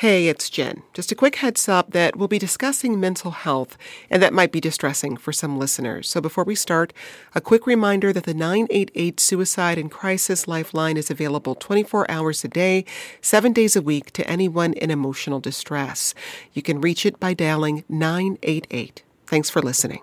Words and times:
Hey, 0.00 0.28
it's 0.28 0.50
Jen. 0.50 0.82
Just 0.92 1.10
a 1.10 1.14
quick 1.14 1.36
heads 1.36 1.70
up 1.70 1.92
that 1.92 2.16
we'll 2.16 2.28
be 2.28 2.38
discussing 2.38 3.00
mental 3.00 3.30
health, 3.30 3.78
and 4.10 4.22
that 4.22 4.34
might 4.34 4.52
be 4.52 4.60
distressing 4.60 5.16
for 5.16 5.32
some 5.32 5.58
listeners. 5.58 6.06
So 6.06 6.20
before 6.20 6.44
we 6.44 6.54
start, 6.54 6.92
a 7.34 7.40
quick 7.40 7.66
reminder 7.66 8.12
that 8.12 8.24
the 8.24 8.34
988 8.34 9.18
Suicide 9.18 9.78
and 9.78 9.90
Crisis 9.90 10.46
Lifeline 10.46 10.98
is 10.98 11.10
available 11.10 11.54
24 11.54 12.10
hours 12.10 12.44
a 12.44 12.48
day, 12.48 12.84
seven 13.22 13.54
days 13.54 13.74
a 13.74 13.80
week 13.80 14.10
to 14.12 14.28
anyone 14.28 14.74
in 14.74 14.90
emotional 14.90 15.40
distress. 15.40 16.12
You 16.52 16.60
can 16.60 16.82
reach 16.82 17.06
it 17.06 17.18
by 17.18 17.32
dialing 17.32 17.82
988. 17.88 19.02
Thanks 19.26 19.48
for 19.48 19.62
listening. 19.62 20.00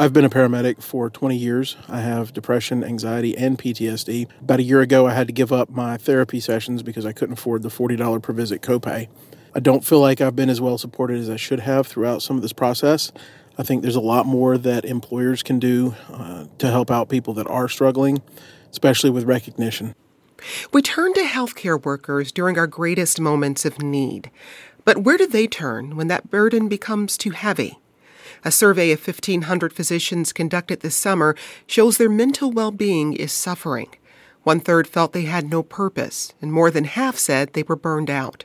I've 0.00 0.14
been 0.14 0.24
a 0.24 0.30
paramedic 0.30 0.82
for 0.82 1.10
20 1.10 1.36
years. 1.36 1.76
I 1.86 2.00
have 2.00 2.32
depression, 2.32 2.82
anxiety, 2.82 3.36
and 3.36 3.58
PTSD. 3.58 4.28
About 4.40 4.58
a 4.58 4.62
year 4.62 4.80
ago, 4.80 5.06
I 5.06 5.12
had 5.12 5.26
to 5.26 5.32
give 5.34 5.52
up 5.52 5.68
my 5.68 5.98
therapy 5.98 6.40
sessions 6.40 6.82
because 6.82 7.04
I 7.04 7.12
couldn't 7.12 7.34
afford 7.34 7.60
the 7.60 7.68
$40 7.68 8.22
per 8.22 8.32
visit 8.32 8.62
copay. 8.62 9.08
I 9.54 9.60
don't 9.60 9.84
feel 9.84 10.00
like 10.00 10.22
I've 10.22 10.34
been 10.34 10.48
as 10.48 10.58
well 10.58 10.78
supported 10.78 11.18
as 11.18 11.28
I 11.28 11.36
should 11.36 11.60
have 11.60 11.86
throughout 11.86 12.22
some 12.22 12.36
of 12.36 12.40
this 12.40 12.54
process. 12.54 13.12
I 13.58 13.62
think 13.62 13.82
there's 13.82 13.94
a 13.94 14.00
lot 14.00 14.24
more 14.24 14.56
that 14.56 14.86
employers 14.86 15.42
can 15.42 15.58
do 15.58 15.94
uh, 16.08 16.46
to 16.56 16.70
help 16.70 16.90
out 16.90 17.10
people 17.10 17.34
that 17.34 17.46
are 17.48 17.68
struggling, 17.68 18.22
especially 18.70 19.10
with 19.10 19.24
recognition. 19.24 19.94
We 20.72 20.80
turn 20.80 21.12
to 21.12 21.24
healthcare 21.24 21.84
workers 21.84 22.32
during 22.32 22.58
our 22.58 22.66
greatest 22.66 23.20
moments 23.20 23.66
of 23.66 23.82
need. 23.82 24.30
But 24.86 25.02
where 25.02 25.18
do 25.18 25.26
they 25.26 25.46
turn 25.46 25.94
when 25.94 26.08
that 26.08 26.30
burden 26.30 26.70
becomes 26.70 27.18
too 27.18 27.32
heavy? 27.32 27.79
A 28.44 28.50
survey 28.50 28.90
of 28.92 29.06
1,500 29.06 29.72
physicians 29.72 30.32
conducted 30.32 30.80
this 30.80 30.96
summer 30.96 31.36
shows 31.66 31.98
their 31.98 32.08
mental 32.08 32.50
well 32.50 32.70
being 32.70 33.12
is 33.12 33.32
suffering. 33.32 33.88
One 34.44 34.60
third 34.60 34.86
felt 34.86 35.12
they 35.12 35.24
had 35.24 35.50
no 35.50 35.62
purpose, 35.62 36.32
and 36.40 36.50
more 36.50 36.70
than 36.70 36.84
half 36.84 37.18
said 37.18 37.52
they 37.52 37.62
were 37.62 37.76
burned 37.76 38.08
out. 38.08 38.44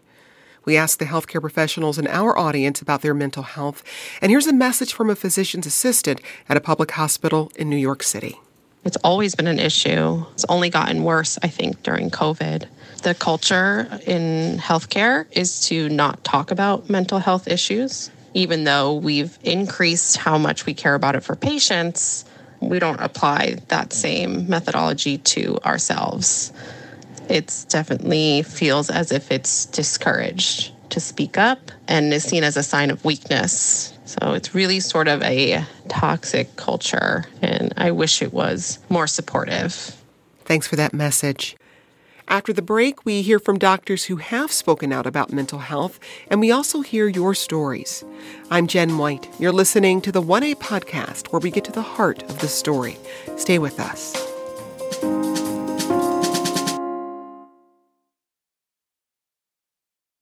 We 0.65 0.75
asked 0.75 0.99
the 0.99 1.05
healthcare 1.05 1.39
professionals 1.39 1.97
in 1.97 2.07
our 2.07 2.37
audience 2.37 2.81
about 2.81 3.01
their 3.01 3.13
mental 3.13 3.43
health, 3.43 3.83
and 4.21 4.31
here's 4.31 4.47
a 4.47 4.53
message 4.53 4.91
from 4.91 5.09
a 5.09 5.15
physician's 5.15 5.67
assistant 5.67 6.19
at 6.49 6.57
a 6.57 6.61
public 6.61 6.91
hospital 6.91 7.51
in 7.55 7.69
New 7.69 7.77
York 7.77 8.03
City. 8.03 8.39
It's 8.83 8.97
always 8.97 9.33
been 9.33 9.47
an 9.47 9.59
issue. 9.59 10.25
It's 10.33 10.45
only 10.49 10.69
gotten 10.69 11.03
worse, 11.03 11.39
I 11.41 11.47
think, 11.47 11.81
during 11.83 12.09
COVID. 12.11 12.67
The 13.03 13.15
culture 13.15 13.87
in 14.05 14.57
healthcare 14.57 15.25
is 15.31 15.67
to 15.67 15.87
not 15.89 16.23
talk 16.23 16.51
about 16.51 16.89
mental 16.89 17.19
health 17.19 17.47
issues 17.47 18.11
even 18.35 18.65
though 18.65 18.93
we've 18.93 19.39
increased 19.43 20.17
how 20.17 20.37
much 20.37 20.65
we 20.65 20.73
care 20.73 20.93
about 20.93 21.15
it 21.15 21.21
for 21.21 21.35
patients, 21.35 22.25
we 22.59 22.79
don't 22.79 22.99
apply 22.99 23.55
that 23.69 23.93
same 23.93 24.47
methodology 24.49 25.17
to 25.19 25.57
ourselves. 25.59 26.51
It 27.29 27.65
definitely 27.69 28.43
feels 28.43 28.89
as 28.89 29.11
if 29.11 29.31
it's 29.31 29.65
discouraged 29.65 30.73
to 30.91 30.99
speak 30.99 31.37
up 31.37 31.71
and 31.87 32.13
is 32.13 32.23
seen 32.23 32.43
as 32.43 32.57
a 32.57 32.63
sign 32.63 32.91
of 32.91 33.03
weakness. 33.05 33.97
So 34.05 34.33
it's 34.33 34.53
really 34.53 34.81
sort 34.81 35.07
of 35.07 35.23
a 35.23 35.65
toxic 35.87 36.55
culture, 36.57 37.25
and 37.41 37.73
I 37.77 37.91
wish 37.91 38.21
it 38.21 38.33
was 38.33 38.79
more 38.89 39.07
supportive. 39.07 39.95
Thanks 40.43 40.67
for 40.67 40.75
that 40.75 40.93
message. 40.93 41.55
After 42.27 42.51
the 42.51 42.61
break, 42.63 43.05
we 43.05 43.21
hear 43.21 43.37
from 43.37 43.59
doctors 43.59 44.05
who 44.05 44.15
have 44.15 44.51
spoken 44.51 44.91
out 44.91 45.05
about 45.05 45.31
mental 45.31 45.59
health, 45.59 45.99
and 46.27 46.39
we 46.39 46.51
also 46.51 46.81
hear 46.81 47.07
your 47.07 47.35
stories. 47.35 48.03
I'm 48.49 48.65
Jen 48.65 48.97
White. 48.97 49.29
You're 49.39 49.51
listening 49.51 50.01
to 50.01 50.11
the 50.11 50.23
1A 50.23 50.55
podcast, 50.55 51.31
where 51.31 51.39
we 51.39 51.51
get 51.51 51.63
to 51.65 51.71
the 51.71 51.83
heart 51.83 52.23
of 52.23 52.39
the 52.39 52.47
story. 52.47 52.97
Stay 53.37 53.59
with 53.59 53.79
us. 53.79 54.15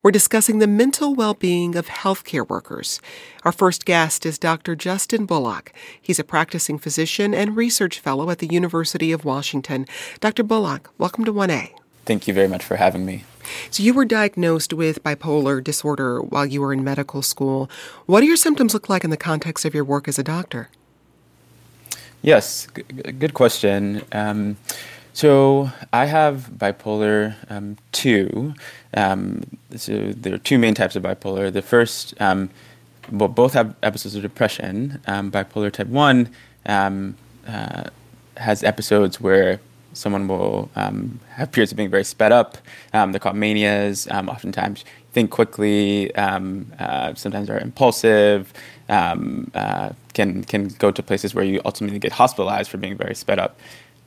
We're 0.04 0.12
discussing 0.12 0.60
the 0.60 0.68
mental 0.68 1.16
well 1.16 1.34
being 1.34 1.78
of 1.78 1.88
healthcare 1.88 2.48
workers. 2.48 3.00
Our 3.44 3.54
first 3.54 3.86
guest 3.86 4.26
is 4.26 4.38
Dr. 4.38 4.76
Justin 4.76 5.26
Bullock. 5.26 5.72
He's 6.02 6.20
a 6.20 6.26
practicing 6.26 6.78
physician 6.78 7.34
and 7.34 7.56
research 7.56 8.02
fellow 8.02 8.30
at 8.30 8.40
the 8.40 8.48
University 8.48 9.14
of 9.14 9.24
Washington. 9.24 9.86
Dr. 10.20 10.44
Bullock, 10.44 10.90
welcome 10.98 11.24
to 11.24 11.32
1A. 11.32 11.72
Thank 12.06 12.28
you 12.28 12.34
very 12.34 12.48
much 12.48 12.64
for 12.64 12.76
having 12.76 13.06
me. 13.06 13.24
So, 13.70 13.84
you 13.84 13.94
were 13.94 14.06
diagnosed 14.06 14.74
with 14.74 15.04
bipolar 15.04 15.64
disorder 15.64 16.22
while 16.22 16.46
you 16.46 16.62
were 16.62 16.74
in 16.74 16.84
medical 16.84 17.22
school. 17.22 17.70
What 18.06 18.22
do 18.22 18.28
your 18.28 18.38
symptoms 18.38 18.74
look 18.74 18.90
like 18.90 19.04
in 19.04 19.10
the 19.10 19.18
context 19.18 19.66
of 19.66 19.74
your 19.74 19.84
work 19.84 20.08
as 20.08 20.18
a 20.18 20.24
doctor? 20.24 20.70
Yes, 22.22 22.68
g- 22.74 22.84
good 23.12 23.34
question. 23.34 24.02
Um, 24.12 24.58
so, 25.14 25.72
I 25.92 26.06
have 26.06 26.52
bipolar 26.58 27.36
um, 27.50 27.78
2. 27.92 28.54
Um, 28.96 29.44
so, 29.76 30.14
there 30.14 30.34
are 30.34 30.40
two 30.40 30.58
main 30.58 30.74
types 30.74 30.96
of 30.96 31.04
bipolar. 31.04 31.52
The 31.52 31.62
first, 31.62 32.14
um, 32.22 32.50
well, 33.12 33.30
both 33.30 33.54
have 33.54 33.76
episodes 33.84 34.16
of 34.16 34.22
depression. 34.22 35.02
Um, 35.06 35.32
bipolar 35.32 35.72
type 35.72 35.88
1 35.88 36.30
um, 36.66 37.16
uh, 37.48 37.84
has 38.38 38.64
episodes 38.64 39.20
where 39.20 39.60
someone 39.94 40.28
will 40.28 40.70
um, 40.76 41.20
have 41.30 41.52
periods 41.52 41.72
of 41.72 41.78
being 41.78 41.90
very 41.90 42.04
sped 42.04 42.32
up. 42.32 42.58
Um, 42.94 43.12
they're 43.12 43.20
called 43.20 43.36
manias. 43.36 44.08
Um, 44.10 44.30
oftentimes, 44.30 44.86
think 45.12 45.32
quickly. 45.32 46.14
Um, 46.16 46.72
uh, 46.80 47.14
sometimes 47.16 47.50
are 47.50 47.60
impulsive. 47.60 48.54
Um, 48.90 49.52
uh, 49.54 49.92
can 50.14 50.44
can 50.44 50.68
go 50.68 50.92
to 50.92 51.02
places 51.02 51.34
where 51.34 51.46
you 51.46 51.62
ultimately 51.66 52.00
get 52.00 52.14
hospitalized 52.14 52.70
for 52.70 52.78
being 52.78 52.98
very 52.98 53.16
sped 53.16 53.40
up. 53.40 53.60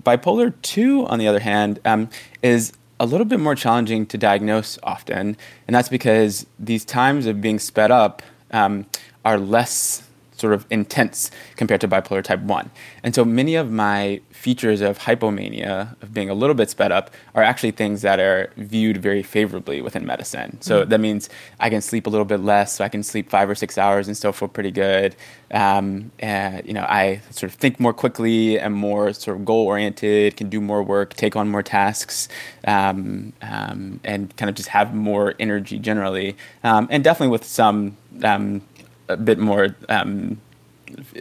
Bipolar 0.05 0.53
two, 0.63 1.07
on 1.07 1.19
the 1.19 1.27
other 1.27 1.41
hand, 1.41 1.81
um, 1.85 2.09
is 2.43 2.73
a 3.01 3.07
little 3.07 3.27
bit 3.27 3.41
more 3.41 3.55
challenging 3.55 4.07
to 4.07 4.19
diagnose 4.19 4.79
often, 4.83 5.37
and 5.67 5.75
that's 5.75 5.89
because 5.89 6.47
these 6.59 6.85
times 6.85 7.27
of 7.27 7.41
being 7.41 7.59
sped 7.59 7.91
up 7.91 8.23
are 8.53 9.39
less 9.39 10.07
sort 10.37 10.53
of 10.53 10.67
intense 10.71 11.31
compared 11.57 11.81
to 11.81 11.89
bipolar 11.89 12.23
type 12.23 12.41
1. 12.41 12.71
And 13.03 13.15
so 13.15 13.25
many 13.25 13.55
of 13.55 13.71
my 13.71 14.21
features 14.31 14.81
of 14.81 14.99
hypomania, 14.99 16.01
of 16.03 16.13
being 16.13 16.31
a 16.31 16.35
little 16.35 16.55
bit 16.55 16.71
sped 16.71 16.93
up, 16.93 17.11
are 17.35 17.43
actually 17.43 17.71
things 17.71 18.03
that 18.03 18.21
are 18.21 18.51
viewed 18.57 18.99
very 18.99 19.23
favorably 19.23 19.81
within 19.83 20.07
medicine. 20.07 20.59
So 20.61 20.81
mm-hmm. 20.81 20.91
that 20.91 21.01
means 21.01 21.29
I 21.59 21.71
can 21.71 21.81
sleep 21.81 22.07
a 22.07 22.11
little 22.11 22.25
bit 22.25 22.41
less, 22.41 22.75
so 22.75 22.85
I 22.85 22.89
can 22.89 23.03
sleep 23.03 23.31
five 23.31 23.49
or 23.49 23.55
six 23.55 23.79
hours 23.79 24.07
and 24.07 24.17
still 24.17 24.33
feel 24.33 24.49
pretty 24.49 24.71
good. 24.71 25.17
Um, 25.51 26.11
and, 26.19 26.67
you 26.67 26.75
know, 26.75 26.85
I 26.89 27.23
sort 27.31 27.53
of 27.53 27.59
think 27.59 27.79
more 27.81 27.93
quickly 27.93 28.59
and 28.59 28.75
more 28.75 29.13
sort 29.13 29.37
of 29.37 29.45
goal 29.45 29.67
oriented, 29.67 30.37
can 30.37 30.49
do 30.49 30.61
more 30.61 30.83
work, 30.83 31.15
take 31.15 31.37
on 31.37 31.49
more 31.49 31.63
tasks, 31.63 32.29
um, 32.67 33.33
um, 33.43 34.01
and 34.05 34.37
kind 34.37 34.51
of 34.51 34.57
just 34.57 34.71
have 34.71 34.95
more 34.95 35.35
energy 35.39 35.79
generally. 35.79 36.37
Um, 36.65 36.89
and 36.91 37.03
definitely 37.03 37.31
with 37.31 37.45
some 37.45 37.97
um, 38.23 38.63
a 39.09 39.17
bit 39.17 39.39
more 39.39 39.77
um, 39.89 40.41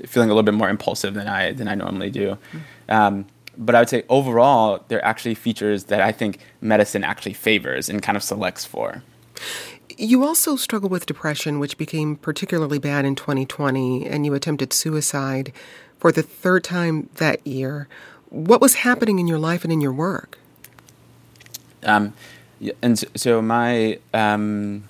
feeling 0.06 0.30
a 0.30 0.34
little 0.34 0.44
bit 0.44 0.54
more 0.54 0.70
impulsive 0.70 1.14
than 1.14 1.28
I 1.28 1.54
than 1.54 1.68
I 1.68 1.76
normally 1.76 2.10
do. 2.10 2.38
Um, 2.90 3.26
but 3.58 3.76
I 3.76 3.80
would 3.80 3.90
say 3.90 4.04
overall, 4.10 4.84
they're 4.88 5.04
actually 5.04 5.36
features 5.36 5.86
that 5.86 6.02
I 6.02 6.12
think 6.12 6.40
medicine 6.62 7.04
actually 7.04 7.34
favors 7.34 7.90
and 7.90 8.02
kind 8.02 8.16
of 8.16 8.24
selects 8.24 8.66
for. 8.66 9.04
You 9.98 10.26
also 10.26 10.56
struggle 10.56 10.90
with 10.90 11.06
depression, 11.06 11.60
which 11.60 11.78
became 11.78 12.18
particularly 12.18 12.80
bad 12.80 13.06
in 13.06 13.16
2020, 13.16 14.08
and 14.08 14.26
you 14.26 14.34
attempted 14.34 14.74
suicide 14.74 15.54
for 16.00 16.12
the 16.12 16.22
third 16.22 16.64
time 16.64 17.10
that 17.16 17.46
year. 17.48 17.88
What 18.30 18.60
was 18.60 18.76
happening 18.76 19.20
in 19.20 19.28
your 19.28 19.40
life 19.40 19.64
and 19.64 19.72
in 19.72 19.80
your 19.80 19.94
work? 19.94 20.38
Um, 21.84 22.14
and 22.82 23.00
so, 23.00 23.08
so 23.16 23.42
my 23.42 24.00
um, 24.14 24.84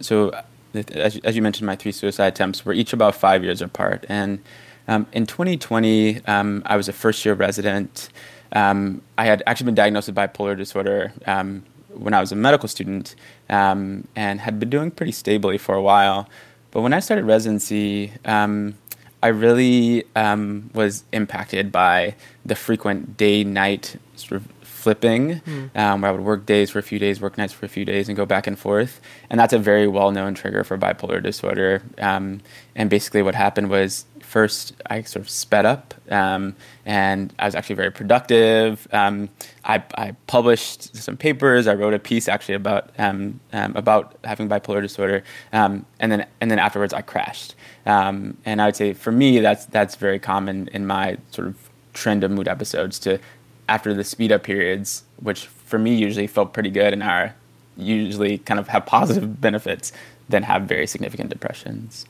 so 0.00 0.32
as, 0.74 1.18
as 1.18 1.36
you 1.36 1.42
mentioned, 1.42 1.66
my 1.66 1.76
three 1.76 1.92
suicide 1.92 2.28
attempts 2.28 2.64
were 2.64 2.72
each 2.72 2.92
about 2.92 3.14
five 3.14 3.44
years 3.44 3.62
apart. 3.62 4.06
And 4.08 4.40
um, 4.88 5.06
in 5.12 5.26
2020, 5.26 6.24
um, 6.26 6.62
I 6.66 6.76
was 6.76 6.88
a 6.88 6.92
first 6.92 7.24
year 7.24 7.34
resident. 7.34 8.08
Um, 8.52 9.02
I 9.16 9.26
had 9.26 9.42
actually 9.46 9.66
been 9.66 9.74
diagnosed 9.74 10.08
with 10.08 10.16
bipolar 10.16 10.56
disorder 10.56 11.12
um, 11.26 11.64
when 11.88 12.14
I 12.14 12.20
was 12.20 12.32
a 12.32 12.36
medical 12.36 12.68
student 12.68 13.14
um, 13.48 14.06
and 14.16 14.40
had 14.40 14.58
been 14.58 14.70
doing 14.70 14.90
pretty 14.90 15.12
stably 15.12 15.58
for 15.58 15.74
a 15.74 15.82
while. 15.82 16.28
But 16.70 16.80
when 16.82 16.92
I 16.92 17.00
started 17.00 17.24
residency, 17.24 18.12
um, 18.24 18.74
I 19.22 19.28
really 19.28 20.04
was 20.16 21.04
impacted 21.12 21.70
by 21.70 22.16
the 22.44 22.56
frequent 22.56 23.16
day 23.16 23.44
night 23.44 23.96
sort 24.16 24.40
of 24.40 24.48
flipping, 24.82 25.40
mm. 25.40 25.76
um, 25.76 26.00
where 26.00 26.10
I 26.10 26.12
would 26.12 26.24
work 26.24 26.44
days 26.44 26.70
for 26.70 26.80
a 26.80 26.82
few 26.82 26.98
days, 26.98 27.20
work 27.20 27.38
nights 27.38 27.52
for 27.52 27.64
a 27.64 27.68
few 27.68 27.84
days, 27.84 28.08
and 28.08 28.16
go 28.16 28.26
back 28.26 28.48
and 28.48 28.58
forth. 28.58 29.00
And 29.30 29.38
that's 29.38 29.52
a 29.52 29.58
very 29.58 29.86
well 29.86 30.10
known 30.10 30.34
trigger 30.34 30.64
for 30.64 30.76
bipolar 30.76 31.22
disorder. 31.22 31.82
Um, 31.98 32.40
and 32.74 32.90
basically, 32.90 33.22
what 33.22 33.36
happened 33.36 33.70
was 33.70 34.06
first 34.20 34.74
I 34.86 35.02
sort 35.02 35.22
of 35.24 35.30
sped 35.30 35.66
up, 35.66 35.94
um, 36.10 36.56
and 36.84 37.32
I 37.38 37.44
was 37.44 37.54
actually 37.54 37.76
very 37.76 37.92
productive. 37.92 38.88
Um, 38.92 39.28
I, 39.64 39.82
I, 39.96 40.12
published 40.26 40.96
some 40.96 41.16
papers. 41.16 41.66
I 41.68 41.74
wrote 41.74 41.94
a 41.94 41.98
piece 41.98 42.28
actually 42.28 42.54
about 42.54 42.90
um, 42.98 43.40
um 43.52 43.76
about 43.76 44.16
having 44.24 44.48
bipolar 44.48 44.82
disorder, 44.82 45.22
um, 45.52 45.86
and 46.00 46.10
then 46.10 46.26
and 46.40 46.50
then 46.50 46.58
afterwards 46.58 46.92
I 46.92 47.02
crashed. 47.02 47.54
Um, 47.86 48.36
and 48.44 48.60
I 48.60 48.66
would 48.66 48.76
say 48.76 48.94
for 48.94 49.12
me 49.12 49.38
that's 49.40 49.66
that's 49.66 49.94
very 49.96 50.18
common 50.18 50.68
in 50.72 50.86
my 50.86 51.18
sort 51.30 51.48
of 51.48 51.56
trend 51.92 52.24
of 52.24 52.30
mood 52.30 52.48
episodes 52.48 52.98
to 53.00 53.18
after 53.72 53.94
the 53.94 54.04
speed 54.04 54.30
up 54.30 54.42
periods, 54.42 55.02
which 55.18 55.46
for 55.46 55.78
me 55.78 55.94
usually 55.94 56.26
felt 56.26 56.52
pretty 56.52 56.68
good 56.68 56.92
and 56.92 57.02
are 57.02 57.34
usually 57.74 58.36
kind 58.36 58.60
of 58.60 58.68
have 58.68 58.84
positive 58.84 59.40
benefits, 59.48 59.92
then 60.28 60.42
have 60.42 60.64
very 60.64 60.86
significant 60.86 61.30
depressions. 61.30 62.04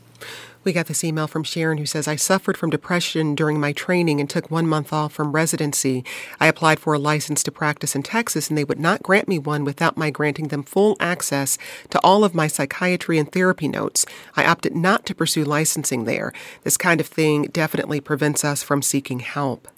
We 0.65 0.73
got 0.73 0.87
this 0.87 1.05
email 1.05 1.29
from 1.29 1.45
Sharon 1.45 1.79
who 1.79 1.87
says, 1.87 2.09
I 2.09 2.17
suffered 2.17 2.57
from 2.57 2.71
depression 2.71 3.37
during 3.37 3.61
my 3.61 3.73
training 3.73 4.19
and 4.19 4.29
took 4.29 4.51
one 4.51 4.67
month 4.67 4.93
off 4.93 5.13
from 5.13 5.31
residency. 5.31 6.05
I 6.41 6.49
applied 6.49 6.81
for 6.81 6.95
a 6.95 6.99
license 6.99 7.45
to 7.45 7.53
practice 7.53 7.95
in 7.95 8.03
Texas, 8.03 8.49
and 8.49 8.59
they 8.59 8.65
would 8.65 8.81
not 8.81 9.03
grant 9.03 9.29
me 9.29 9.39
one 9.39 9.65
without 9.65 9.97
my 9.97 10.11
granting 10.11 10.49
them 10.49 10.65
full 10.65 10.97
access 10.99 11.59
to 11.91 12.01
all 12.03 12.25
of 12.25 12.35
my 12.35 12.49
psychiatry 12.49 13.19
and 13.19 13.31
therapy 13.31 13.69
notes. 13.69 14.05
I 14.37 14.45
opted 14.45 14.75
not 14.75 15.07
to 15.07 15.15
pursue 15.15 15.45
licensing 15.45 16.05
there. 16.05 16.33
This 16.65 16.77
kind 16.77 17.01
of 17.01 17.07
thing 17.07 17.45
definitely 17.53 18.01
prevents 18.01 18.45
us 18.45 18.65
from 18.65 18.83
seeking 18.83 19.21
help. 19.21 19.69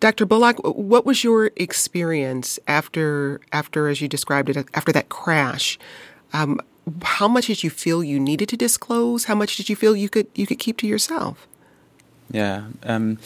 Dr. 0.00 0.26
Bullock, 0.26 0.58
what 0.64 1.04
was 1.06 1.24
your 1.24 1.50
experience 1.56 2.58
after, 2.66 3.40
after 3.52 3.88
as 3.88 4.00
you 4.00 4.08
described 4.08 4.48
it, 4.48 4.66
after 4.74 4.92
that 4.92 5.08
crash? 5.08 5.78
Um, 6.32 6.60
how 7.02 7.28
much 7.28 7.46
did 7.46 7.62
you 7.62 7.70
feel 7.70 8.02
you 8.02 8.18
needed 8.18 8.48
to 8.50 8.56
disclose? 8.56 9.24
How 9.24 9.34
much 9.34 9.56
did 9.56 9.68
you 9.68 9.76
feel 9.76 9.94
you 9.94 10.08
could 10.08 10.26
you 10.34 10.46
could 10.46 10.58
keep 10.58 10.78
to 10.78 10.86
yourself? 10.86 11.46
Yeah. 12.30 12.64
Um, 12.82 13.18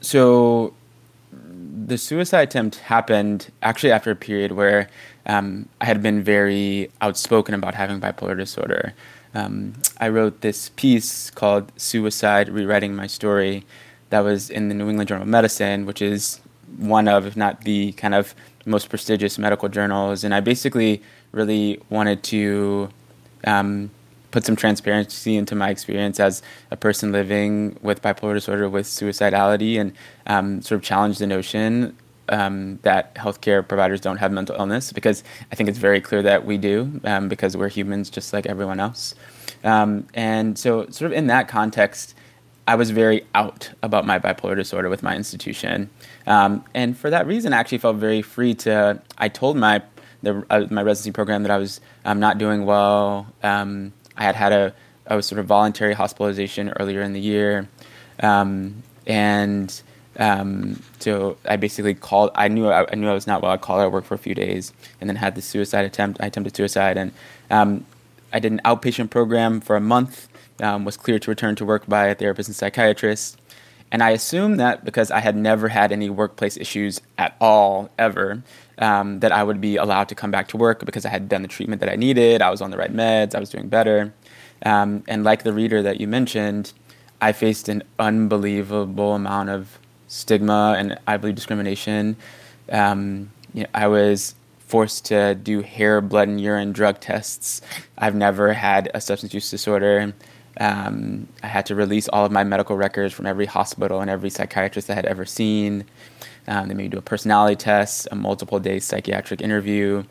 so 0.00 0.74
the 1.86 1.96
suicide 1.98 2.48
attempt 2.48 2.76
happened 2.76 3.50
actually 3.62 3.92
after 3.92 4.10
a 4.10 4.16
period 4.16 4.52
where 4.52 4.88
um, 5.26 5.68
I 5.80 5.84
had 5.84 6.02
been 6.02 6.22
very 6.22 6.90
outspoken 7.00 7.54
about 7.54 7.74
having 7.74 8.00
bipolar 8.00 8.36
disorder. 8.36 8.94
Um, 9.34 9.74
I 9.98 10.08
wrote 10.08 10.40
this 10.40 10.70
piece 10.70 11.30
called 11.30 11.72
"Suicide: 11.76 12.48
Rewriting 12.48 12.94
My 12.94 13.06
Story," 13.06 13.64
that 14.12 14.20
was 14.20 14.50
in 14.50 14.68
the 14.68 14.74
New 14.74 14.90
England 14.90 15.08
Journal 15.08 15.22
of 15.22 15.28
Medicine, 15.28 15.86
which 15.86 16.02
is 16.02 16.38
one 16.76 17.08
of, 17.08 17.24
if 17.24 17.34
not 17.34 17.62
the 17.62 17.92
kind 17.92 18.14
of 18.14 18.34
most 18.66 18.90
prestigious 18.90 19.38
medical 19.38 19.70
journals. 19.70 20.22
And 20.22 20.34
I 20.34 20.40
basically 20.40 21.02
really 21.32 21.80
wanted 21.88 22.22
to 22.24 22.90
um, 23.44 23.90
put 24.30 24.44
some 24.44 24.54
transparency 24.54 25.34
into 25.36 25.54
my 25.54 25.70
experience 25.70 26.20
as 26.20 26.42
a 26.70 26.76
person 26.76 27.10
living 27.10 27.78
with 27.80 28.02
bipolar 28.02 28.34
disorder 28.34 28.68
with 28.68 28.84
suicidality 28.86 29.80
and 29.80 29.94
um, 30.26 30.60
sort 30.60 30.76
of 30.76 30.84
challenge 30.84 31.16
the 31.16 31.26
notion 31.26 31.96
um, 32.28 32.78
that 32.82 33.14
healthcare 33.14 33.66
providers 33.66 33.98
don't 34.02 34.18
have 34.18 34.30
mental 34.30 34.56
illness 34.56 34.92
because 34.92 35.24
I 35.50 35.54
think 35.54 35.70
it's 35.70 35.78
very 35.78 36.02
clear 36.02 36.22
that 36.22 36.44
we 36.44 36.58
do 36.58 37.00
um, 37.04 37.30
because 37.30 37.56
we're 37.56 37.70
humans 37.70 38.10
just 38.10 38.34
like 38.34 38.44
everyone 38.44 38.78
else. 38.78 39.14
Um, 39.64 40.06
and 40.12 40.58
so, 40.58 40.86
sort 40.90 41.12
of 41.12 41.16
in 41.16 41.28
that 41.28 41.48
context, 41.48 42.14
I 42.66 42.76
was 42.76 42.90
very 42.90 43.26
out 43.34 43.70
about 43.82 44.06
my 44.06 44.18
bipolar 44.18 44.54
disorder 44.54 44.88
with 44.88 45.02
my 45.02 45.16
institution, 45.16 45.90
um, 46.26 46.64
and 46.74 46.96
for 46.96 47.10
that 47.10 47.26
reason, 47.26 47.52
I 47.52 47.56
actually 47.56 47.78
felt 47.78 47.96
very 47.96 48.22
free 48.22 48.54
to. 48.54 49.02
I 49.18 49.28
told 49.28 49.56
my 49.56 49.82
the, 50.22 50.44
uh, 50.48 50.66
my 50.70 50.82
residency 50.82 51.10
program 51.10 51.42
that 51.42 51.50
I 51.50 51.58
was 51.58 51.80
um, 52.04 52.20
not 52.20 52.38
doing 52.38 52.64
well. 52.64 53.26
Um, 53.42 53.92
I 54.16 54.22
had 54.22 54.36
had 54.36 54.52
a, 54.52 54.74
a 55.06 55.22
sort 55.22 55.38
of 55.40 55.46
voluntary 55.46 55.94
hospitalization 55.94 56.70
earlier 56.78 57.02
in 57.02 57.12
the 57.12 57.20
year, 57.20 57.68
um, 58.20 58.82
and 59.06 59.82
um, 60.18 60.80
so 61.00 61.36
I 61.44 61.56
basically 61.56 61.94
called. 61.94 62.30
I 62.34 62.48
knew 62.48 62.68
I, 62.68 62.90
I, 62.90 62.94
knew 62.94 63.08
I 63.08 63.14
was 63.14 63.26
not 63.26 63.42
well. 63.42 63.50
I 63.50 63.56
called 63.56 63.80
out 63.80 63.90
work 63.92 64.04
for 64.04 64.14
a 64.14 64.18
few 64.18 64.34
days, 64.34 64.72
and 65.00 65.10
then 65.10 65.16
had 65.16 65.34
the 65.34 65.42
suicide 65.42 65.84
attempt. 65.84 66.20
I 66.22 66.26
attempted 66.26 66.54
suicide, 66.54 66.96
and 66.96 67.12
um, 67.50 67.86
I 68.32 68.38
did 68.38 68.52
an 68.52 68.60
outpatient 68.64 69.10
program 69.10 69.60
for 69.60 69.74
a 69.74 69.80
month 69.80 70.28
um, 70.62 70.84
was 70.84 70.96
cleared 70.96 71.22
to 71.22 71.30
return 71.30 71.54
to 71.56 71.64
work 71.64 71.86
by 71.86 72.06
a 72.06 72.14
therapist 72.14 72.48
and 72.48 72.56
psychiatrist. 72.56 73.38
And 73.90 74.02
I 74.02 74.10
assumed 74.10 74.58
that 74.58 74.86
because 74.86 75.10
I 75.10 75.20
had 75.20 75.36
never 75.36 75.68
had 75.68 75.92
any 75.92 76.08
workplace 76.08 76.56
issues 76.56 77.02
at 77.18 77.36
all, 77.40 77.90
ever, 77.98 78.42
um, 78.78 79.20
that 79.20 79.32
I 79.32 79.42
would 79.42 79.60
be 79.60 79.76
allowed 79.76 80.08
to 80.08 80.14
come 80.14 80.30
back 80.30 80.48
to 80.48 80.56
work 80.56 80.86
because 80.86 81.04
I 81.04 81.10
had 81.10 81.28
done 81.28 81.42
the 81.42 81.48
treatment 81.48 81.80
that 81.80 81.90
I 81.90 81.96
needed, 81.96 82.40
I 82.40 82.50
was 82.50 82.62
on 82.62 82.70
the 82.70 82.78
right 82.78 82.92
meds, 82.92 83.34
I 83.34 83.40
was 83.40 83.50
doing 83.50 83.68
better. 83.68 84.14
Um, 84.64 85.04
and 85.08 85.24
like 85.24 85.42
the 85.42 85.52
reader 85.52 85.82
that 85.82 86.00
you 86.00 86.06
mentioned, 86.06 86.72
I 87.20 87.32
faced 87.32 87.68
an 87.68 87.82
unbelievable 87.98 89.14
amount 89.14 89.50
of 89.50 89.78
stigma 90.08 90.74
and 90.78 90.98
I 91.06 91.18
believe 91.18 91.34
discrimination. 91.34 92.16
Um, 92.70 93.30
you 93.52 93.64
know, 93.64 93.68
I 93.74 93.88
was 93.88 94.34
forced 94.60 95.04
to 95.06 95.34
do 95.34 95.60
hair, 95.60 96.00
blood, 96.00 96.28
and 96.28 96.40
urine 96.40 96.72
drug 96.72 96.98
tests. 96.98 97.60
I've 97.98 98.14
never 98.14 98.54
had 98.54 98.90
a 98.94 99.02
substance 99.02 99.34
use 99.34 99.50
disorder. 99.50 100.14
Um, 100.60 101.28
I 101.42 101.46
had 101.46 101.66
to 101.66 101.74
release 101.74 102.08
all 102.08 102.24
of 102.24 102.32
my 102.32 102.44
medical 102.44 102.76
records 102.76 103.14
from 103.14 103.26
every 103.26 103.46
hospital 103.46 104.00
and 104.00 104.10
every 104.10 104.30
psychiatrist 104.30 104.90
I 104.90 104.94
had 104.94 105.06
ever 105.06 105.24
seen. 105.24 105.84
Um, 106.46 106.68
they 106.68 106.74
made 106.74 106.84
me 106.84 106.88
do 106.88 106.98
a 106.98 107.02
personality 107.02 107.56
test, 107.56 108.08
a 108.10 108.14
multiple 108.14 108.58
day 108.58 108.78
psychiatric 108.78 109.40
interview. 109.40 110.04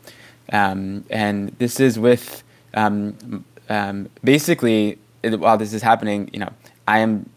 Um, 0.52 1.04
and 1.10 1.50
this 1.58 1.78
is 1.78 1.98
with 1.98 2.42
um, 2.74 3.44
um, 3.68 4.08
basically, 4.24 4.98
while 5.22 5.56
this 5.56 5.72
is 5.72 5.82
happening, 5.82 6.30
you 6.32 6.40
know, 6.40 6.50
I 6.88 6.98
am 6.98 7.28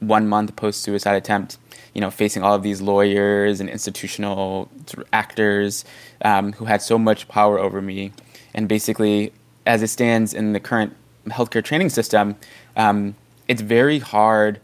one 0.00 0.28
month 0.28 0.54
post 0.56 0.82
suicide 0.82 1.14
attempt, 1.14 1.58
you 1.94 2.00
know, 2.00 2.10
facing 2.10 2.42
all 2.42 2.54
of 2.54 2.62
these 2.62 2.80
lawyers 2.80 3.60
and 3.60 3.68
institutional 3.68 4.68
actors 5.12 5.84
um, 6.22 6.52
who 6.52 6.64
had 6.64 6.80
so 6.80 6.98
much 6.98 7.28
power 7.28 7.58
over 7.58 7.82
me. 7.82 8.12
And 8.54 8.68
basically, 8.68 9.32
as 9.66 9.82
it 9.82 9.88
stands 9.88 10.32
in 10.32 10.52
the 10.52 10.60
current 10.60 10.94
healthcare 11.26 11.64
training 11.64 11.90
system, 11.90 12.36
um, 12.76 13.14
it's 13.48 13.62
very 13.62 13.98
hard 13.98 14.60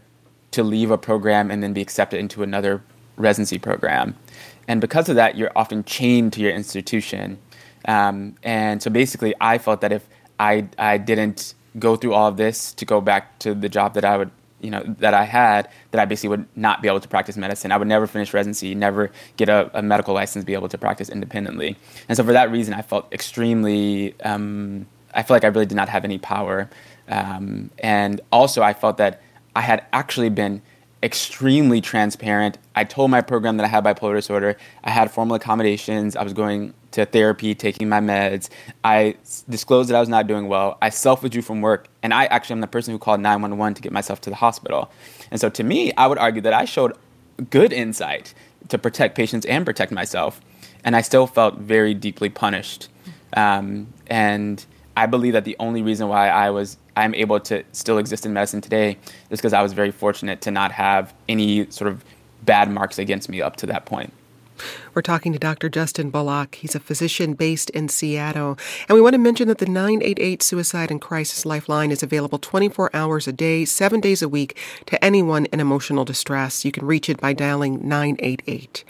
to 0.51 0.63
leave 0.63 0.91
a 0.91 0.97
program 0.97 1.49
and 1.51 1.63
then 1.63 1.73
be 1.73 1.81
accepted 1.81 2.19
into 2.19 2.43
another 2.43 2.81
residency 3.17 3.57
program. 3.57 4.15
And 4.67 4.81
because 4.81 5.09
of 5.09 5.15
that, 5.15 5.37
you're 5.37 5.51
often 5.55 5.83
chained 5.83 6.33
to 6.33 6.41
your 6.41 6.51
institution. 6.51 7.37
Um, 7.85 8.35
and 8.43 8.81
so 8.81 8.89
basically, 8.89 9.33
I 9.41 9.57
felt 9.57 9.81
that 9.81 9.91
if 9.91 10.07
I, 10.39 10.67
I 10.77 10.97
didn't 10.97 11.55
go 11.79 11.95
through 11.95 12.13
all 12.13 12.27
of 12.27 12.37
this 12.37 12.73
to 12.73 12.85
go 12.85 13.01
back 13.01 13.39
to 13.39 13.53
the 13.53 13.69
job 13.69 13.93
that 13.93 14.05
I 14.05 14.17
would, 14.17 14.31
you 14.59 14.69
know, 14.69 14.83
that 14.99 15.13
I 15.13 15.23
had, 15.23 15.69
that 15.91 16.01
I 16.01 16.05
basically 16.05 16.29
would 16.29 16.45
not 16.55 16.81
be 16.81 16.87
able 16.87 16.99
to 16.99 17.07
practice 17.07 17.37
medicine. 17.37 17.71
I 17.71 17.77
would 17.77 17.87
never 17.87 18.05
finish 18.05 18.33
residency, 18.33 18.75
never 18.75 19.11
get 19.37 19.49
a, 19.49 19.71
a 19.73 19.81
medical 19.81 20.13
license, 20.13 20.45
be 20.45 20.53
able 20.53 20.69
to 20.69 20.77
practice 20.77 21.09
independently. 21.09 21.75
And 22.07 22.15
so 22.17 22.23
for 22.23 22.33
that 22.33 22.51
reason, 22.51 22.73
I 22.73 22.81
felt 22.81 23.11
extremely 23.11 24.15
um, 24.21 24.85
I 25.13 25.23
feel 25.23 25.35
like 25.35 25.43
I 25.43 25.47
really 25.47 25.65
did 25.65 25.75
not 25.75 25.89
have 25.89 26.03
any 26.03 26.17
power. 26.17 26.69
Um, 27.07 27.71
and 27.79 28.21
also, 28.31 28.61
I 28.61 28.73
felt 28.73 28.97
that 28.97 29.21
I 29.55 29.61
had 29.61 29.85
actually 29.91 30.29
been 30.29 30.61
extremely 31.03 31.81
transparent. 31.81 32.57
I 32.75 32.83
told 32.83 33.11
my 33.11 33.21
program 33.21 33.57
that 33.57 33.63
I 33.63 33.67
had 33.67 33.83
bipolar 33.83 34.15
disorder. 34.15 34.55
I 34.83 34.91
had 34.91 35.11
formal 35.11 35.35
accommodations. 35.35 36.15
I 36.15 36.23
was 36.23 36.33
going 36.33 36.73
to 36.91 37.05
therapy, 37.05 37.55
taking 37.55 37.89
my 37.89 37.99
meds. 37.99 38.49
I 38.83 39.15
disclosed 39.49 39.89
that 39.89 39.95
I 39.95 39.99
was 39.99 40.09
not 40.09 40.27
doing 40.27 40.47
well. 40.47 40.77
I 40.81 40.89
self 40.89 41.23
withdrew 41.23 41.41
from 41.41 41.61
work. 41.61 41.87
And 42.03 42.13
I 42.13 42.25
actually 42.25 42.53
am 42.53 42.61
the 42.61 42.67
person 42.67 42.93
who 42.93 42.99
called 42.99 43.19
911 43.19 43.75
to 43.75 43.81
get 43.81 43.91
myself 43.91 44.21
to 44.21 44.29
the 44.29 44.35
hospital. 44.35 44.91
And 45.31 45.39
so, 45.39 45.49
to 45.49 45.63
me, 45.63 45.91
I 45.93 46.07
would 46.07 46.17
argue 46.17 46.41
that 46.41 46.53
I 46.53 46.65
showed 46.65 46.93
good 47.49 47.73
insight 47.73 48.33
to 48.69 48.77
protect 48.77 49.15
patients 49.15 49.45
and 49.45 49.65
protect 49.65 49.91
myself. 49.91 50.39
And 50.83 50.95
I 50.95 51.01
still 51.01 51.27
felt 51.27 51.57
very 51.57 51.93
deeply 51.93 52.29
punished. 52.29 52.89
Um, 53.33 53.93
and 54.07 54.63
I 54.95 55.05
believe 55.05 55.33
that 55.33 55.45
the 55.45 55.55
only 55.59 55.81
reason 55.81 56.07
why 56.07 56.29
I 56.29 56.49
was 56.49 56.77
I'm 56.95 57.15
able 57.15 57.39
to 57.41 57.63
still 57.71 57.97
exist 57.97 58.25
in 58.25 58.33
medicine 58.33 58.61
today 58.61 58.97
is 59.29 59.39
because 59.39 59.53
I 59.53 59.61
was 59.61 59.73
very 59.73 59.91
fortunate 59.91 60.41
to 60.41 60.51
not 60.51 60.71
have 60.73 61.13
any 61.29 61.69
sort 61.71 61.89
of 61.89 62.03
bad 62.43 62.69
marks 62.69 62.99
against 62.99 63.29
me 63.29 63.41
up 63.41 63.55
to 63.57 63.65
that 63.67 63.85
point. 63.85 64.11
We're 64.93 65.01
talking 65.01 65.33
to 65.33 65.39
Dr. 65.39 65.69
Justin 65.69 66.09
Bullock. 66.09 66.55
He's 66.55 66.75
a 66.75 66.79
physician 66.79 67.33
based 67.33 67.69
in 67.71 67.87
Seattle. 67.87 68.57
And 68.87 68.95
we 68.95 69.01
want 69.01 69.13
to 69.13 69.19
mention 69.19 69.47
that 69.47 69.59
the 69.59 69.65
988 69.65 70.43
Suicide 70.43 70.91
and 70.91 71.01
Crisis 71.01 71.45
Lifeline 71.45 71.91
is 71.91 72.03
available 72.03 72.39
24 72.39 72.95
hours 72.95 73.27
a 73.27 73.31
day, 73.31 73.65
seven 73.65 73.99
days 73.99 74.21
a 74.21 74.29
week 74.29 74.57
to 74.85 75.03
anyone 75.03 75.45
in 75.45 75.59
emotional 75.59 76.05
distress. 76.05 76.65
You 76.65 76.71
can 76.71 76.85
reach 76.85 77.09
it 77.09 77.19
by 77.19 77.33
dialing 77.33 77.87
988. 77.87 78.83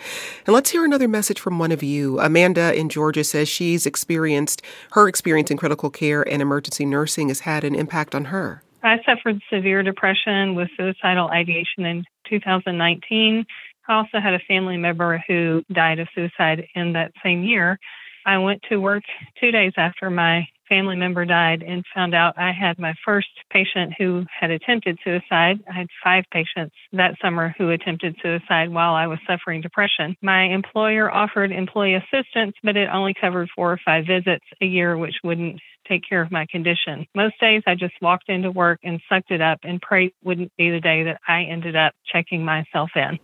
And 0.45 0.53
let's 0.53 0.71
hear 0.71 0.85
another 0.85 1.07
message 1.07 1.39
from 1.39 1.59
one 1.59 1.71
of 1.71 1.83
you. 1.83 2.19
Amanda 2.19 2.73
in 2.73 2.89
Georgia 2.89 3.23
says 3.23 3.47
she's 3.47 3.85
experienced, 3.85 4.61
her 4.91 5.07
experience 5.07 5.51
in 5.51 5.57
critical 5.57 5.89
care 5.89 6.27
and 6.27 6.41
emergency 6.41 6.85
nursing 6.85 7.27
has 7.27 7.41
had 7.41 7.63
an 7.63 7.75
impact 7.75 8.15
on 8.15 8.25
her. 8.25 8.63
I 8.83 8.97
suffered 9.05 9.41
severe 9.51 9.83
depression 9.83 10.55
with 10.55 10.69
suicidal 10.75 11.29
ideation 11.29 11.85
in 11.85 12.03
2019. 12.29 13.45
I 13.91 13.95
also 13.95 14.21
had 14.23 14.33
a 14.33 14.39
family 14.47 14.77
member 14.77 15.21
who 15.27 15.63
died 15.69 15.99
of 15.99 16.07
suicide 16.15 16.65
in 16.75 16.93
that 16.93 17.11
same 17.21 17.43
year. 17.43 17.77
I 18.25 18.37
went 18.37 18.61
to 18.69 18.77
work 18.77 19.03
two 19.39 19.51
days 19.51 19.73
after 19.75 20.09
my 20.09 20.47
family 20.69 20.95
member 20.95 21.25
died 21.25 21.61
and 21.61 21.83
found 21.93 22.15
out 22.15 22.37
I 22.37 22.53
had 22.53 22.79
my 22.79 22.93
first 23.03 23.27
patient 23.49 23.93
who 23.97 24.23
had 24.39 24.49
attempted 24.49 24.97
suicide. 25.03 25.59
I 25.69 25.73
had 25.73 25.87
five 26.01 26.23
patients 26.31 26.73
that 26.93 27.17
summer 27.21 27.53
who 27.57 27.71
attempted 27.71 28.15
suicide 28.23 28.69
while 28.69 28.93
I 28.93 29.07
was 29.07 29.19
suffering 29.27 29.59
depression. 29.59 30.15
My 30.21 30.43
employer 30.43 31.13
offered 31.13 31.51
employee 31.51 31.95
assistance, 31.95 32.55
but 32.63 32.77
it 32.77 32.87
only 32.93 33.13
covered 33.19 33.49
four 33.53 33.73
or 33.73 33.79
five 33.83 34.05
visits 34.07 34.45
a 34.61 34.65
year, 34.65 34.97
which 34.97 35.15
wouldn't 35.21 35.59
take 35.85 36.03
care 36.07 36.21
of 36.21 36.31
my 36.31 36.45
condition. 36.49 37.05
Most 37.13 37.37
days 37.41 37.63
I 37.67 37.75
just 37.75 37.95
walked 38.01 38.29
into 38.29 38.51
work 38.51 38.79
and 38.83 39.01
sucked 39.09 39.31
it 39.31 39.41
up 39.41 39.59
and 39.63 39.81
prayed 39.81 40.13
wouldn't 40.23 40.55
be 40.57 40.69
the 40.69 40.79
day 40.79 41.03
that 41.03 41.19
I 41.27 41.43
ended 41.51 41.75
up 41.75 41.91
checking 42.09 42.45
myself 42.45 42.91
in. 42.95 43.19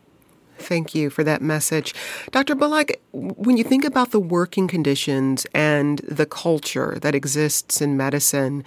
Thank 0.58 0.96
you 0.96 1.10
for 1.10 1.24
that 1.24 1.42
message. 1.42 1.94
Dr. 2.32 2.56
Bullock, 2.56 3.00
when 3.12 3.58
you 3.58 3.64
think 3.64 3.86
about 3.86 4.12
the 4.12 4.20
working 4.20 4.68
conditions 4.68 5.46
and 5.54 6.00
the 6.00 6.26
culture 6.26 6.98
that 7.02 7.16
exists 7.16 7.82
in 7.82 7.98
medicine, 7.98 8.64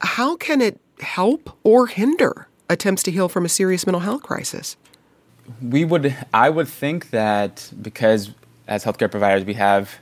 how 0.00 0.36
can 0.36 0.60
it 0.60 0.80
help 1.00 1.56
or 1.62 1.86
hinder 1.86 2.48
attempts 2.68 3.02
to 3.04 3.10
heal 3.10 3.28
from 3.28 3.44
a 3.44 3.48
serious 3.48 3.86
mental 3.86 4.00
health 4.00 4.22
crisis? 4.22 4.76
We 5.62 5.84
would, 5.84 6.16
I 6.34 6.50
would 6.50 6.68
think 6.68 7.10
that 7.10 7.70
because 7.80 8.30
as 8.66 8.84
healthcare 8.84 9.10
providers, 9.10 9.44
we 9.44 9.54
have 9.54 9.94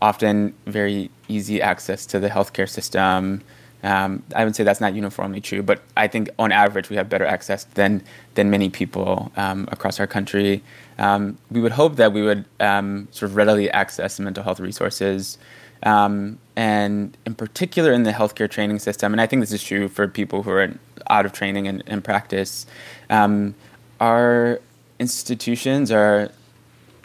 often 0.00 0.54
very 0.66 1.10
easy 1.28 1.60
access 1.60 2.06
to 2.06 2.20
the 2.20 2.28
healthcare 2.28 2.68
system 2.68 3.42
um, 3.86 4.24
I 4.34 4.44
would 4.44 4.56
say 4.56 4.64
that's 4.64 4.80
not 4.80 4.94
uniformly 4.94 5.40
true, 5.40 5.62
but 5.62 5.80
I 5.96 6.08
think 6.08 6.28
on 6.40 6.50
average 6.50 6.90
we 6.90 6.96
have 6.96 7.08
better 7.08 7.24
access 7.24 7.64
than 7.74 8.02
than 8.34 8.50
many 8.50 8.68
people 8.68 9.30
um, 9.36 9.68
across 9.70 10.00
our 10.00 10.08
country. 10.08 10.60
Um, 10.98 11.38
we 11.52 11.60
would 11.60 11.70
hope 11.70 11.94
that 11.94 12.12
we 12.12 12.22
would 12.22 12.46
um, 12.58 13.06
sort 13.12 13.30
of 13.30 13.36
readily 13.36 13.70
access 13.70 14.18
mental 14.18 14.42
health 14.42 14.58
resources, 14.58 15.38
um, 15.84 16.38
and 16.56 17.16
in 17.26 17.36
particular 17.36 17.92
in 17.92 18.02
the 18.02 18.12
healthcare 18.12 18.50
training 18.50 18.80
system. 18.80 19.14
And 19.14 19.20
I 19.20 19.26
think 19.26 19.40
this 19.40 19.52
is 19.52 19.62
true 19.62 19.86
for 19.86 20.08
people 20.08 20.42
who 20.42 20.50
are 20.50 20.68
out 21.08 21.24
of 21.24 21.32
training 21.32 21.68
and, 21.68 21.84
and 21.86 22.02
practice. 22.02 22.66
Um, 23.08 23.54
our 24.00 24.60
institutions 24.98 25.92
are 25.92 26.32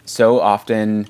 so 0.04 0.40
often 0.40 1.06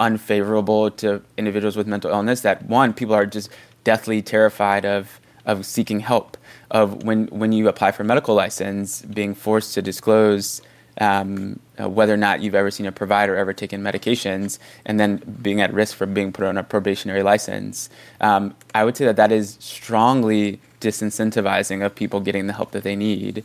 unfavorable 0.00 0.90
to 0.90 1.22
individuals 1.36 1.76
with 1.76 1.86
mental 1.86 2.10
illness 2.10 2.40
that 2.42 2.64
one 2.66 2.92
people 2.94 3.14
are 3.14 3.26
just 3.26 3.50
deathly 3.84 4.22
terrified 4.22 4.84
of 4.84 5.20
of 5.46 5.64
seeking 5.64 6.00
help, 6.00 6.36
of 6.70 7.02
when 7.02 7.26
when 7.28 7.52
you 7.52 7.68
apply 7.68 7.92
for 7.92 8.02
a 8.02 8.06
medical 8.06 8.34
license, 8.34 9.02
being 9.02 9.34
forced 9.34 9.74
to 9.74 9.82
disclose 9.82 10.62
um, 10.98 11.58
uh, 11.80 11.88
whether 11.88 12.12
or 12.12 12.18
not 12.18 12.42
you've 12.42 12.54
ever 12.54 12.70
seen 12.70 12.86
a 12.86 12.92
provider 12.92 13.36
ever 13.36 13.52
taken 13.52 13.82
medications, 13.82 14.58
and 14.84 15.00
then 15.00 15.16
being 15.42 15.60
at 15.60 15.72
risk 15.72 15.96
for 15.96 16.06
being 16.06 16.32
put 16.32 16.44
on 16.44 16.56
a 16.58 16.62
probationary 16.62 17.22
license. 17.22 17.88
Um, 18.20 18.54
I 18.74 18.84
would 18.84 18.96
say 18.96 19.06
that 19.06 19.16
that 19.16 19.32
is 19.32 19.56
strongly 19.60 20.60
disincentivizing 20.80 21.84
of 21.84 21.94
people 21.94 22.20
getting 22.20 22.46
the 22.46 22.52
help 22.52 22.72
that 22.72 22.82
they 22.82 22.96
need. 22.96 23.44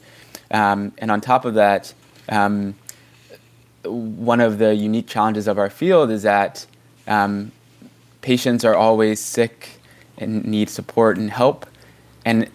Um, 0.52 0.94
and 0.98 1.12
on 1.12 1.22
top 1.22 1.46
of 1.46 1.56
that, 1.56 1.94
um, 2.30 2.76
one 3.84 4.42
of 4.42 4.58
the 4.58 4.74
unique 4.76 5.08
challenges 5.08 5.48
of 5.48 5.58
our 5.58 5.70
field 5.70 6.12
is 6.12 6.24
that 6.24 6.66
um, 7.08 7.52
patients 8.22 8.64
are 8.66 8.76
always 8.76 9.20
sick 9.20 9.75
and 10.18 10.46
need 10.46 10.70
support 10.70 11.18
and 11.18 11.30
help. 11.32 11.66
And 12.24 12.50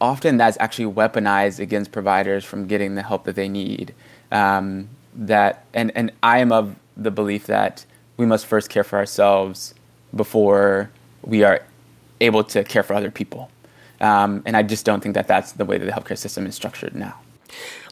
often 0.00 0.36
that's 0.36 0.56
actually 0.60 0.92
weaponized 0.92 1.58
against 1.58 1.92
providers 1.92 2.44
from 2.44 2.66
getting 2.66 2.94
the 2.94 3.02
help 3.02 3.24
that 3.24 3.36
they 3.36 3.48
need. 3.48 3.94
Um, 4.30 4.88
that 5.14 5.66
and, 5.74 5.92
and 5.94 6.12
I 6.22 6.38
am 6.38 6.52
of 6.52 6.76
the 6.96 7.10
belief 7.10 7.46
that 7.46 7.84
we 8.16 8.26
must 8.26 8.46
first 8.46 8.70
care 8.70 8.84
for 8.84 8.98
ourselves 8.98 9.74
before 10.14 10.90
we 11.22 11.44
are 11.44 11.62
able 12.20 12.44
to 12.44 12.64
care 12.64 12.82
for 12.82 12.94
other 12.94 13.10
people. 13.10 13.50
Um, 14.00 14.42
and 14.46 14.56
I 14.56 14.62
just 14.62 14.84
don't 14.84 15.02
think 15.02 15.14
that 15.14 15.28
that's 15.28 15.52
the 15.52 15.64
way 15.64 15.78
that 15.78 15.84
the 15.84 15.92
healthcare 15.92 16.18
system 16.18 16.46
is 16.46 16.54
structured 16.54 16.94
now. 16.94 17.14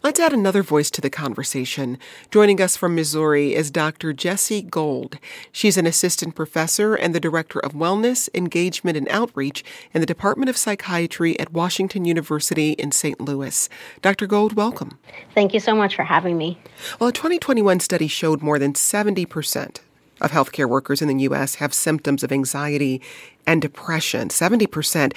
Let's 0.03 0.19
add 0.19 0.33
another 0.33 0.63
voice 0.63 0.91
to 0.93 1.01
the 1.01 1.11
conversation. 1.11 1.99
Joining 2.31 2.61
us 2.61 2.77
from 2.77 2.95
Missouri 2.95 3.55
is 3.55 3.71
Dr. 3.71 4.13
Jessie 4.13 4.63
Gold. 4.63 5.19
She's 5.53 5.77
an 5.77 5.87
assistant 5.87 6.35
professor 6.35 6.95
and 6.95 7.15
the 7.15 7.21
director 7.21 7.59
of 7.59 7.73
wellness, 7.73 8.29
engagement, 8.35 8.97
and 8.97 9.09
outreach 9.09 9.63
in 9.93 10.01
the 10.01 10.07
Department 10.07 10.49
of 10.49 10.57
Psychiatry 10.57 11.39
at 11.39 11.53
Washington 11.53 12.05
University 12.05 12.73
in 12.73 12.93
St. 12.93 13.21
Louis. 13.21 13.69
Dr. 14.01 14.27
Gold, 14.27 14.55
welcome. 14.55 14.99
Thank 15.35 15.53
you 15.53 15.61
so 15.61 15.75
much 15.75 15.97
for 15.97 16.05
having 16.05 16.39
me. 16.39 16.59
Well, 16.99 17.11
a 17.11 17.13
2021 17.13 17.81
study 17.81 18.09
showed 18.09 18.43
more 18.43 18.59
than 18.59 18.73
70% 18.73 19.81
of 20.21 20.31
healthcare 20.31 20.69
workers 20.69 21.03
in 21.03 21.09
the 21.09 21.23
U.S. 21.25 21.57
have 21.57 21.73
symptoms 21.75 22.23
of 22.23 22.33
anxiety 22.33 23.01
and 23.47 23.63
depression. 23.63 24.29
70%. 24.29 25.15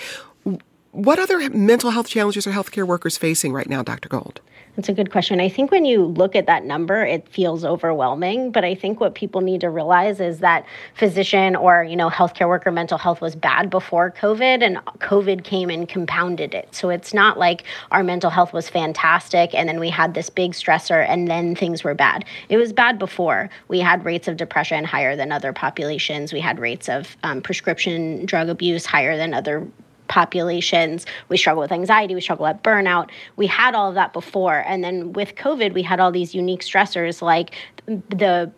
What 0.94 1.18
other 1.18 1.50
mental 1.50 1.90
health 1.90 2.08
challenges 2.08 2.46
are 2.46 2.52
healthcare 2.52 2.86
workers 2.86 3.18
facing 3.18 3.52
right 3.52 3.68
now, 3.68 3.82
Dr. 3.82 4.08
Gold? 4.10 4.42
That's 4.76 4.90
a 4.90 4.94
good 4.94 5.12
question. 5.12 5.42
I 5.42 5.50
think 5.50 5.72
when 5.72 5.86
you 5.86 6.06
look 6.06 6.36
at 6.36 6.46
that 6.46 6.66
number, 6.66 7.04
it 7.04 7.28
feels 7.28 7.66
overwhelming. 7.66 8.52
But 8.52 8.64
I 8.64 8.76
think 8.76 9.00
what 9.00 9.16
people 9.16 9.42
need 9.42 9.62
to 9.62 9.72
realize 9.72 10.20
is 10.20 10.38
that 10.40 10.68
physician 10.94 11.56
or 11.56 11.84
you 11.84 11.96
know 11.96 12.12
healthcare 12.12 12.48
worker 12.48 12.72
mental 12.72 13.00
health 13.00 13.22
was 13.22 13.36
bad 13.36 13.72
before 13.72 14.12
COVID, 14.12 14.64
and 14.64 14.78
COVID 15.00 15.44
came 15.44 15.72
and 15.72 15.90
compounded 15.90 16.54
it. 16.54 16.70
So 16.76 16.92
it's 16.92 17.12
not 17.12 17.40
like 17.40 17.64
our 17.90 18.04
mental 18.04 18.30
health 18.30 18.54
was 18.54 18.70
fantastic, 18.70 19.56
and 19.56 19.68
then 19.68 19.80
we 19.80 19.90
had 19.90 20.14
this 20.14 20.30
big 20.30 20.52
stressor, 20.52 21.08
and 21.10 21.28
then 21.28 21.56
things 21.56 21.84
were 21.84 21.96
bad. 21.96 22.24
It 22.50 22.58
was 22.58 22.72
bad 22.72 23.00
before. 23.00 23.50
We 23.68 23.80
had 23.80 24.06
rates 24.06 24.28
of 24.28 24.38
depression 24.38 24.84
higher 24.84 25.16
than 25.16 25.32
other 25.32 25.54
populations. 25.54 26.32
We 26.32 26.40
had 26.40 26.60
rates 26.60 26.88
of 26.88 27.18
um, 27.24 27.42
prescription 27.42 28.28
drug 28.28 28.48
abuse 28.48 28.86
higher 28.86 29.18
than 29.18 29.34
other 29.34 29.68
populations. 30.08 31.06
We 31.30 31.38
struggle 31.38 31.62
with 31.62 31.72
anxiety, 31.72 32.16
we 32.16 32.22
struggle 32.22 32.46
with 32.46 32.62
burnout. 32.64 33.10
We 33.36 33.48
had 33.48 33.76
all 33.76 33.90
of 33.90 33.96
that 33.96 34.14
before. 34.14 34.64
And 34.66 34.84
then 34.84 35.14
with 35.14 35.36
COVID, 35.36 35.74
we 35.74 35.84
had 35.84 36.00
all 36.00 36.12
these 36.12 36.36
unique 36.36 36.62
stressors 36.62 37.22
like 37.22 37.56
the 37.86 38.52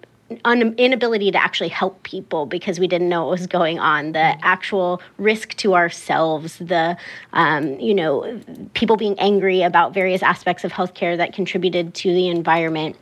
un- 0.44 0.75
inability 0.78 1.32
to 1.32 1.42
actually 1.42 1.70
help 1.70 2.02
people 2.04 2.46
because 2.46 2.80
we 2.80 2.88
didn't 2.88 3.10
know 3.10 3.25
what 3.25 3.32
was 3.32 3.48
going 3.48 3.80
on, 3.80 4.14
the 4.14 4.46
actual 4.46 5.02
risk 5.18 5.56
to 5.56 5.75
ourselves, 5.75 6.58
the, 6.58 6.98
um, 7.34 7.80
you 7.80 7.94
know, 7.94 8.42
people 8.74 8.98
being 8.98 9.18
angry 9.20 9.62
about 9.62 9.94
various 9.94 10.24
aspects 10.24 10.64
of 10.64 10.72
healthcare 10.72 11.16
that 11.18 11.34
contributed 11.34 11.94
to 11.94 12.14
the 12.14 12.28
environment 12.30 12.96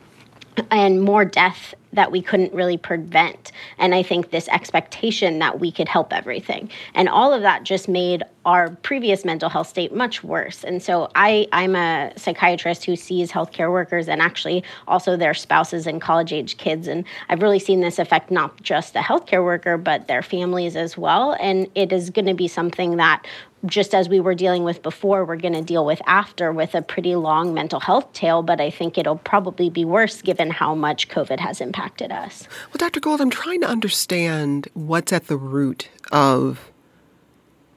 and 0.70 1.02
more 1.02 1.24
death 1.24 1.74
that 1.94 2.12
we 2.12 2.20
couldn't 2.20 2.52
really 2.52 2.76
prevent. 2.76 3.52
And 3.78 3.94
I 3.94 4.02
think 4.02 4.30
this 4.30 4.48
expectation 4.48 5.38
that 5.38 5.60
we 5.60 5.72
could 5.72 5.88
help 5.88 6.12
everything. 6.12 6.70
And 6.94 7.08
all 7.08 7.32
of 7.32 7.42
that 7.42 7.62
just 7.62 7.88
made 7.88 8.22
our 8.44 8.70
previous 8.82 9.24
mental 9.24 9.48
health 9.48 9.68
state 9.68 9.94
much 9.94 10.22
worse. 10.22 10.64
And 10.64 10.82
so 10.82 11.10
I, 11.14 11.46
I'm 11.52 11.74
a 11.74 12.12
psychiatrist 12.16 12.84
who 12.84 12.94
sees 12.94 13.32
healthcare 13.32 13.72
workers 13.72 14.08
and 14.08 14.20
actually 14.20 14.62
also 14.86 15.16
their 15.16 15.32
spouses 15.32 15.86
and 15.86 16.00
college 16.00 16.32
age 16.32 16.58
kids. 16.58 16.86
And 16.86 17.04
I've 17.28 17.42
really 17.42 17.58
seen 17.58 17.80
this 17.80 17.98
affect 17.98 18.30
not 18.30 18.60
just 18.62 18.92
the 18.92 19.00
healthcare 19.00 19.42
worker, 19.42 19.78
but 19.78 20.08
their 20.08 20.22
families 20.22 20.76
as 20.76 20.98
well. 20.98 21.36
And 21.40 21.68
it 21.74 21.92
is 21.92 22.10
going 22.10 22.26
to 22.26 22.34
be 22.34 22.48
something 22.48 22.96
that 22.96 23.24
just 23.66 23.94
as 23.94 24.08
we 24.08 24.20
were 24.20 24.34
dealing 24.34 24.64
with 24.64 24.82
before, 24.82 25.24
we're 25.24 25.36
going 25.36 25.54
to 25.54 25.62
deal 25.62 25.86
with 25.86 26.02
after 26.06 26.52
with 26.52 26.74
a 26.74 26.82
pretty 26.82 27.14
long 27.14 27.54
mental 27.54 27.80
health 27.80 28.12
tail, 28.12 28.42
but 28.42 28.60
I 28.60 28.70
think 28.70 28.98
it'll 28.98 29.18
probably 29.18 29.70
be 29.70 29.84
worse 29.84 30.20
given 30.22 30.50
how 30.50 30.74
much 30.74 31.08
COVID 31.08 31.40
has 31.40 31.60
impacted 31.60 32.12
us. 32.12 32.46
Well, 32.68 32.78
Dr. 32.78 33.00
Gold, 33.00 33.20
I'm 33.20 33.30
trying 33.30 33.60
to 33.62 33.68
understand 33.68 34.68
what's 34.74 35.12
at 35.12 35.28
the 35.28 35.36
root 35.36 35.88
of 36.12 36.70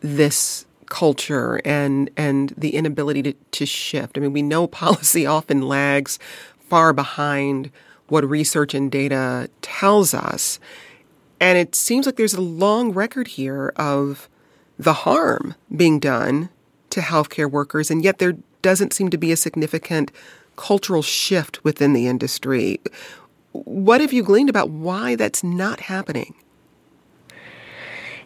this 0.01 0.65
culture 0.87 1.59
and 1.65 2.09
and 2.15 2.53
the 2.57 2.75
inability 2.75 3.21
to, 3.21 3.33
to 3.33 3.65
shift. 3.65 4.17
I 4.17 4.21
mean, 4.21 4.33
we 4.33 4.41
know 4.41 4.67
policy 4.85 5.25
often 5.25 5.61
lags 5.61 6.19
far 6.59 6.93
behind 6.93 7.71
what 8.07 8.27
research 8.27 8.73
and 8.73 8.91
data 8.91 9.49
tells 9.61 10.13
us. 10.13 10.59
And 11.39 11.57
it 11.57 11.75
seems 11.75 12.05
like 12.05 12.15
there's 12.15 12.33
a 12.33 12.41
long 12.41 12.93
record 12.93 13.27
here 13.27 13.73
of 13.75 14.29
the 14.77 14.93
harm 14.93 15.55
being 15.75 15.99
done 15.99 16.49
to 16.91 17.01
healthcare 17.01 17.49
workers, 17.49 17.91
and 17.91 18.03
yet 18.03 18.19
there 18.19 18.37
doesn't 18.61 18.93
seem 18.93 19.09
to 19.09 19.17
be 19.17 19.31
a 19.31 19.37
significant 19.37 20.11
cultural 20.55 21.01
shift 21.01 21.63
within 21.63 21.93
the 21.93 22.07
industry. 22.07 22.79
What 23.51 24.01
have 24.01 24.13
you 24.13 24.23
gleaned 24.23 24.49
about 24.49 24.69
why 24.69 25.15
that's 25.15 25.43
not 25.43 25.81
happening? 25.81 26.35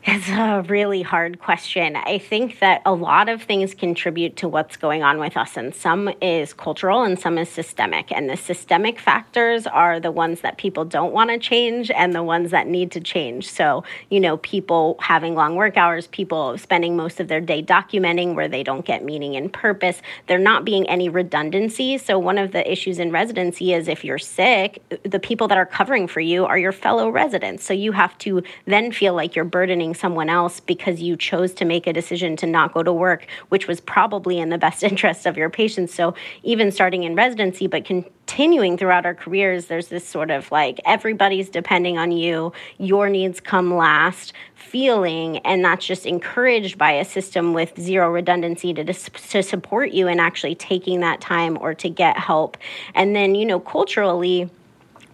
It's 0.04 0.30
a 0.30 0.66
really 0.68 1.04
hard 1.04 1.40
question. 1.40 1.96
I 1.96 2.18
think 2.18 2.58
that 2.58 2.82
a 2.88 2.92
lot 2.94 3.30
of 3.30 3.44
things 3.44 3.76
contribute 3.76 4.36
to 4.38 4.48
what's 4.48 4.76
going 4.76 5.04
on 5.04 5.20
with 5.20 5.38
us, 5.38 5.56
and 5.58 5.76
some 5.76 6.10
is 6.20 6.54
cultural 6.54 7.04
and 7.04 7.20
some 7.20 7.38
is 7.38 7.50
systemic. 7.50 8.12
And 8.12 8.28
the 8.28 8.36
systemic 8.36 9.00
factors 9.00 9.68
are 9.68 10.00
the 10.00 10.12
ones 10.12 10.42
that 10.42 10.58
people 10.58 10.86
don't 10.86 11.14
want 11.14 11.30
to 11.30 11.38
change 11.38 11.92
and 11.92 12.16
the 12.16 12.24
ones 12.24 12.50
that 12.50 12.66
need 12.66 12.90
to 12.94 13.00
change. 13.00 13.48
So, 13.48 13.84
you 14.10 14.20
know, 14.20 14.38
people 14.38 14.98
having 15.02 15.36
long 15.36 15.56
work 15.56 15.78
hours, 15.78 16.08
people 16.08 16.58
spending 16.58 16.98
most 16.98 17.20
of 17.20 17.28
their 17.28 17.42
day 17.42 17.62
documenting 17.62 18.34
where 18.34 18.48
they 18.48 18.64
don't 18.64 18.84
get 18.84 19.06
meaning 19.06 19.36
and 19.36 19.54
purpose, 19.54 20.02
there 20.26 20.40
not 20.40 20.66
being 20.66 20.90
any 20.90 21.10
redundancy. 21.10 22.00
So, 22.00 22.18
one 22.18 22.40
of 22.40 22.54
the 22.54 22.70
issues 22.70 22.98
in 22.98 23.12
residency 23.12 23.72
is 23.72 23.88
if 23.88 24.04
you're 24.04 24.18
sick, 24.18 24.82
the 25.04 25.20
people 25.20 25.48
that 25.50 25.60
are 25.60 25.66
covering 25.68 26.08
for 26.08 26.22
you 26.22 26.46
are 26.46 26.58
your 26.58 26.72
fellow 26.72 27.10
residents. 27.12 27.64
So, 27.64 27.76
you 27.76 27.92
have 27.92 28.18
to 28.20 28.42
then 28.66 28.92
feel 28.92 29.14
like 29.14 29.36
you're 29.36 29.46
burdening 29.46 29.91
someone 29.94 30.30
else 30.30 30.60
because 30.60 31.02
you 31.02 31.16
chose 31.16 31.54
to 31.54 31.66
make 31.66 31.88
a 31.88 31.94
decision 31.94 32.36
to 32.38 32.46
not 32.46 32.74
go 32.74 32.84
to 32.84 32.94
work, 32.94 33.28
which 33.50 33.68
was 33.68 33.80
probably 33.80 34.40
in 34.40 34.50
the 34.50 34.58
best 34.58 34.84
interest 34.92 35.26
of 35.26 35.38
your 35.38 35.50
patients. 35.50 35.94
So 35.94 36.14
even 36.44 36.72
starting 36.72 37.04
in 37.04 37.16
residency, 37.16 37.68
but 37.68 37.86
continuing 37.86 38.78
throughout 38.78 39.06
our 39.06 39.16
careers, 39.16 39.66
there's 39.66 39.88
this 39.88 40.08
sort 40.08 40.32
of 40.32 40.52
like 40.52 40.80
everybody's 40.86 41.50
depending 41.50 41.98
on 41.98 42.12
you, 42.12 42.54
your 42.78 43.10
needs 43.10 43.40
come 43.40 43.76
last 43.76 44.34
feeling, 44.56 45.40
and 45.40 45.66
that's 45.66 45.86
just 45.86 46.06
encouraged 46.06 46.78
by 46.78 46.92
a 46.92 47.04
system 47.04 47.54
with 47.54 47.78
zero 47.80 48.10
redundancy 48.10 48.74
to, 48.74 48.84
to 48.86 49.44
support 49.44 49.92
you 49.92 50.08
in 50.08 50.20
actually 50.20 50.56
taking 50.56 51.02
that 51.02 51.20
time 51.20 51.58
or 51.60 51.74
to 51.74 51.90
get 51.90 52.18
help. 52.18 52.58
And 52.96 53.16
then, 53.16 53.36
you 53.36 53.46
know, 53.46 53.60
culturally, 53.60 54.50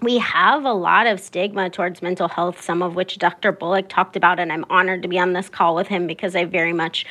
we 0.01 0.19
have 0.19 0.63
a 0.65 0.73
lot 0.73 1.07
of 1.07 1.19
stigma 1.19 1.69
towards 1.69 2.01
mental 2.01 2.27
health, 2.27 2.61
some 2.61 2.81
of 2.81 2.95
which 2.95 3.17
Dr. 3.17 3.51
Bullock 3.51 3.89
talked 3.89 4.15
about, 4.15 4.39
and 4.39 4.51
I'm 4.51 4.65
honored 4.69 5.01
to 5.01 5.07
be 5.07 5.17
on 5.19 5.33
this 5.33 5.49
call 5.49 5.75
with 5.75 5.87
him 5.87 6.07
because 6.07 6.35
I 6.35 6.45
very 6.45 6.73
much 6.73 7.05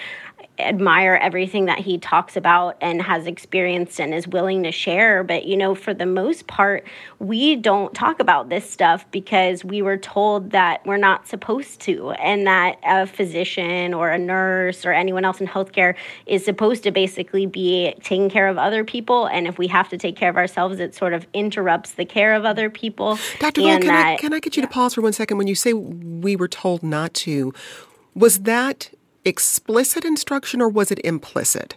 admire 0.59 1.19
everything 1.21 1.67
that 1.67 1.79
he 1.79 1.99
talks 1.99 2.37
about 2.37 2.77
and 2.81 3.03
has 3.03 3.27
experienced 3.27 4.01
and 4.01 4.15
is 4.15 4.27
willing 4.27 4.63
to 4.63 4.73
share. 4.73 5.23
But, 5.23 5.45
you 5.45 5.57
know, 5.57 5.75
for 5.75 5.93
the 5.93 6.07
most 6.07 6.47
part, 6.47 6.87
we 7.19 7.57
don't 7.57 7.95
talk 7.95 8.21
about 8.21 8.49
this 8.49 8.69
stuff 8.69 9.05
because 9.11 9.65
we 9.65 9.83
were 9.83 9.97
told 9.97 10.51
that 10.51 10.85
we're 10.87 10.97
not 10.97 11.29
supposed 11.29 11.81
to, 11.83 12.13
and 12.13 12.47
that 12.47 12.79
a 12.85 13.07
physician 13.07 13.93
or 13.93 14.11
a 14.11 14.19
nurse 14.19 14.87
or 14.87 14.93
anyone 14.93 15.25
else 15.25 15.41
in 15.41 15.47
healthcare 15.47 15.95
is 16.27 16.45
supposed 16.45 16.83
to 16.85 16.91
basically 16.91 17.47
be 17.47 17.95
taking 18.03 18.31
care 18.31 18.49
of 18.49 18.59
other 18.59 18.85
people. 18.85 19.27
And 19.27 19.47
if 19.47 19.59
we 19.59 19.67
have 19.69 19.89
to 19.91 19.99
take 19.99 20.17
care 20.17 20.31
of 20.31 20.37
ourselves, 20.37 20.81
it 20.81 20.95
sort 20.95 21.13
of 21.13 21.27
interrupts 21.33 21.93
the 21.93 22.05
care 22.05 22.35
of 22.35 22.45
other 22.45 22.71
people. 22.71 23.19
Dr. 23.41 23.61
Can, 23.61 23.81
that, 23.83 24.07
I, 24.07 24.17
can 24.17 24.33
I 24.33 24.41
get 24.41 24.57
you 24.57 24.63
yeah. 24.63 24.69
to 24.69 24.73
pause 24.73 24.95
for 24.95 25.03
one 25.03 25.13
second? 25.13 25.39
When 25.39 25.47
you 25.47 25.55
say 25.55 25.73
we 25.73 26.37
were 26.37 26.49
told 26.49 26.83
not 26.83 27.13
to, 27.15 27.53
was 28.15 28.41
that 28.41 28.91
explicit 29.27 30.05
instruction 30.05 30.63
or 30.63 30.69
was 30.69 30.91
it 30.91 31.01
implicit? 31.05 31.75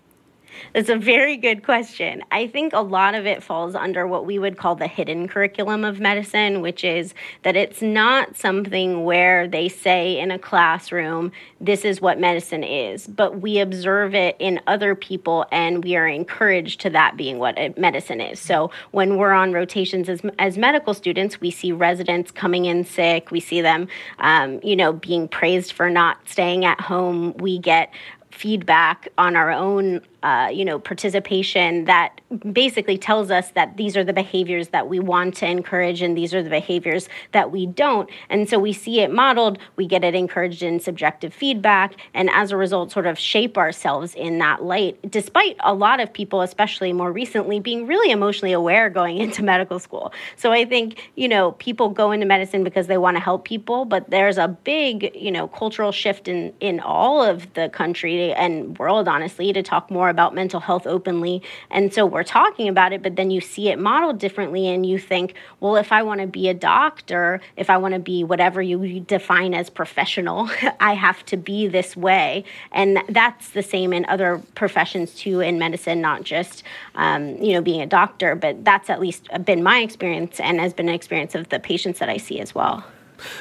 It's 0.74 0.90
a 0.90 0.98
very 0.98 1.38
good 1.38 1.64
question. 1.64 2.24
I 2.32 2.48
think 2.48 2.74
a 2.74 2.82
lot 2.82 3.16
of 3.16 3.26
it 3.26 3.44
falls 3.44 3.76
under 3.76 4.08
what 4.08 4.26
we 4.26 4.40
would 4.40 4.58
call 4.58 4.76
the 4.76 4.88
hidden 4.88 5.28
curriculum 5.28 5.84
of 5.84 6.00
medicine, 6.00 6.62
which 6.62 6.84
is 6.84 7.14
that 7.44 7.56
it's 7.56 7.82
not 7.82 8.36
something 8.36 9.04
where 9.04 9.48
they 9.48 9.70
say 9.70 10.20
in 10.20 10.32
a 10.32 10.40
classroom, 10.40 11.32
this 11.60 11.86
is 11.86 12.02
what 12.02 12.20
medicine 12.20 12.64
is, 12.64 13.08
but 13.08 13.42
we 13.42 13.60
observe 13.60 14.16
it 14.16 14.36
in 14.40 14.60
other 14.68 14.96
people 14.96 15.46
and 15.52 15.84
we 15.84 15.96
are 15.96 16.08
encouraged 16.08 16.82
to 16.82 16.90
that 16.90 17.18
being 17.18 17.40
what 17.40 17.78
medicine 17.78 18.22
is. 18.22 18.40
So 18.40 18.72
when 18.92 19.18
we're 19.18 19.32
on 19.32 19.52
rotations 19.52 20.10
as, 20.10 20.22
as 20.38 20.58
medical 20.58 20.94
students, 20.94 21.42
we 21.42 21.52
see 21.52 21.72
residents 21.72 22.32
coming 22.32 22.66
in 22.66 22.84
sick, 22.84 23.32
we 23.32 23.40
see 23.40 23.62
them, 23.62 23.88
um, 24.20 24.60
you 24.64 24.76
know, 24.76 24.94
being 24.94 25.28
praised 25.28 25.72
for 25.72 25.90
not 25.90 26.18
staying 26.28 26.66
at 26.66 26.80
home. 26.80 27.34
We 27.38 27.60
get 27.60 27.94
feedback 28.32 29.10
on 29.18 29.36
our 29.36 29.52
own 29.52 30.02
uh, 30.24 30.50
you 30.52 30.66
know, 30.66 30.80
participation 30.80 31.86
that 31.86 32.20
basically 32.52 32.98
tells 32.98 33.32
us 33.32 33.52
that 33.52 33.78
these 33.78 33.96
are 33.96 34.04
the 34.04 34.14
behaviors 34.14 34.70
that 34.70 34.88
we 34.90 35.00
want 35.00 35.36
to 35.36 35.48
encourage 35.48 36.02
and 36.02 36.18
these 36.18 36.34
are 36.34 36.44
the 36.44 36.50
behaviors 36.50 37.08
that 37.32 37.52
we 37.52 37.66
don't. 37.66 38.10
And 38.30 38.50
so 38.50 38.60
we 38.60 38.74
see 38.74 39.00
it 39.00 39.12
modeled, 39.12 39.60
we 39.78 39.88
get 39.88 40.04
it 40.04 40.16
encouraged 40.16 40.62
in 40.62 40.80
subjective 40.80 41.34
feedback, 41.34 41.96
and 42.14 42.30
as 42.32 42.52
a 42.52 42.58
result, 42.58 42.92
sort 42.92 43.08
of 43.08 43.18
shape 43.18 43.58
ourselves 43.58 44.14
in 44.16 44.40
that 44.40 44.64
light, 44.64 45.00
despite 45.10 45.56
a 45.62 45.74
lot 45.74 46.00
of 46.00 46.12
people, 46.12 46.42
especially 46.42 46.92
more 46.92 47.12
recently, 47.12 47.60
being 47.60 47.88
really 47.88 48.12
emotionally 48.12 48.54
aware 48.54 48.90
going 48.90 49.18
into 49.30 49.44
medical 49.44 49.80
school. 49.80 50.12
So 50.36 50.52
I 50.52 50.66
think, 50.66 51.10
you 51.16 51.28
know, 51.28 51.54
people 51.54 51.90
go 51.90 52.12
into 52.12 52.26
medicine 52.26 52.64
because 52.64 52.88
they 52.88 52.98
want 52.98 53.16
to 53.16 53.22
help 53.22 53.46
people, 53.46 53.86
but 53.86 54.10
there's 54.10 54.38
a 54.38 54.48
big, 54.48 55.12
you 55.16 55.32
know, 55.32 55.48
cultural 55.48 55.92
shift 55.92 56.28
in, 56.28 56.54
in 56.60 56.80
all 56.82 57.24
of 57.24 57.54
the 57.54 57.70
country 57.70 58.34
and 58.34 58.78
world, 58.78 59.08
honestly, 59.08 59.54
to 59.54 59.64
talk 59.64 59.90
more 59.90 60.09
more 60.10 60.12
about 60.12 60.34
mental 60.34 60.60
health 60.60 60.88
openly. 60.88 61.42
And 61.70 61.94
so 61.94 62.04
we're 62.06 62.24
talking 62.24 62.68
about 62.68 62.94
it, 62.94 63.04
but 63.04 63.16
then 63.16 63.30
you 63.30 63.42
see 63.42 63.70
it 63.70 63.78
modeled 63.78 64.18
differently 64.18 64.68
and 64.68 64.84
you 64.84 64.98
think, 64.98 65.36
well, 65.60 65.76
if 65.76 65.92
I 65.92 66.02
want 66.02 66.22
to 66.22 66.28
be 66.28 66.50
a 66.50 66.54
doctor, 66.54 67.42
if 67.56 67.70
I 67.70 67.78
want 67.78 67.94
to 67.94 68.00
be 68.00 68.24
whatever 68.24 68.60
you 68.60 69.02
define 69.02 69.54
as 69.54 69.70
professional, 69.70 70.50
I 70.80 70.94
have 70.94 71.24
to 71.28 71.38
be 71.38 71.68
this 71.68 71.96
way. 71.96 72.44
And 72.72 73.00
that's 73.08 73.50
the 73.50 73.62
same 73.62 73.94
in 73.94 74.06
other 74.06 74.42
professions 74.56 75.14
too, 75.14 75.42
in 75.42 75.60
medicine, 75.60 76.02
not 76.02 76.24
just, 76.24 76.64
um, 76.96 77.38
you 77.38 77.54
know, 77.54 77.62
being 77.62 77.82
a 77.82 77.88
doctor, 77.88 78.36
but 78.36 78.66
that's 78.66 78.90
at 78.90 79.00
least 79.00 79.28
been 79.46 79.62
my 79.62 79.80
experience 79.80 80.40
and 80.40 80.60
has 80.60 80.74
been 80.74 80.90
an 80.90 80.96
experience 80.96 81.36
of 81.36 81.50
the 81.50 81.60
patients 81.60 82.00
that 82.00 82.10
I 82.10 82.18
see 82.18 82.40
as 82.40 82.56
well. 82.56 82.84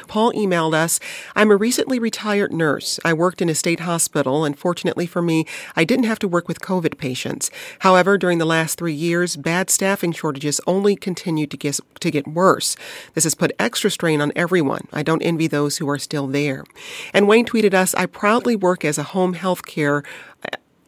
Paul 0.07 0.33
emailed 0.33 0.75
us 0.75 1.01
I'm 1.35 1.51
a 1.51 1.57
recently 1.57 1.99
retired 1.99 2.53
nurse. 2.53 2.99
I 3.05 3.13
worked 3.13 3.43
in 3.43 3.49
a 3.49 3.55
state 3.55 3.81
hospital, 3.81 4.45
and 4.45 4.59
fortunately 4.59 5.07
for 5.07 5.23
me, 5.23 5.47
I 5.77 5.85
didn't 5.85 6.07
have 6.07 6.19
to 6.21 6.29
work 6.29 6.49
with 6.49 6.61
COVID 6.61 6.99
patients. 6.99 7.51
However, 7.81 8.19
during 8.19 8.39
the 8.39 8.45
last 8.45 8.79
three 8.79 8.93
years, 8.93 9.37
bad 9.37 9.71
staffing 9.71 10.13
shortages 10.13 10.61
only 10.67 10.97
continued 10.97 11.51
to 11.51 11.57
get, 11.57 11.81
to 12.01 12.11
get 12.11 12.27
worse. 12.29 12.77
This 13.15 13.25
has 13.25 13.35
put 13.35 13.53
extra 13.59 13.91
strain 13.91 14.21
on 14.21 14.33
everyone. 14.35 14.89
I 14.93 15.03
don't 15.03 15.23
envy 15.23 15.47
those 15.47 15.79
who 15.79 15.89
are 15.89 15.99
still 15.99 16.27
there. 16.27 16.65
And 17.13 17.29
Wayne 17.29 17.47
tweeted 17.47 17.75
us 17.75 17.95
I 17.95 18.07
proudly 18.07 18.57
work 18.57 18.85
as 18.85 18.99
a 18.99 19.03
home 19.03 19.35
health 19.35 19.65
care 19.67 20.03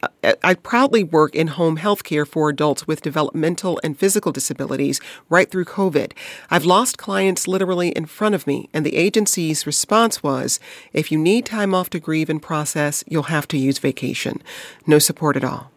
Uh, 0.03 0.33
I 0.43 0.55
proudly 0.55 1.03
work 1.03 1.35
in 1.35 1.49
home 1.49 1.77
health 1.77 2.05
care 2.05 2.25
for 2.25 2.49
adults 2.49 2.87
with 2.87 3.03
developmental 3.03 3.81
and 3.85 3.99
physical 3.99 4.33
disabilities 4.33 5.01
right 5.29 5.51
through 5.51 5.67
COVID. 5.67 6.13
I've 6.51 6.65
lost 6.65 6.99
clients 6.99 7.47
literally 7.47 7.91
in 7.91 8.07
front 8.07 8.35
of 8.35 8.47
me, 8.47 8.69
and 8.73 8.85
the 8.87 8.97
agency's 8.97 9.67
response 9.67 10.23
was 10.23 10.61
if 10.93 11.13
you 11.13 11.19
need 11.19 11.47
time 11.47 11.75
off 11.75 11.91
to 11.91 12.01
grieve 12.01 12.31
and 12.31 12.41
process, 12.41 13.05
you'll 13.07 13.25
have 13.25 13.49
to 13.49 13.59
use 13.59 13.79
vacation. 13.79 14.43
No 14.87 14.99
support 14.99 15.37
at 15.37 15.45
all. 15.45 15.71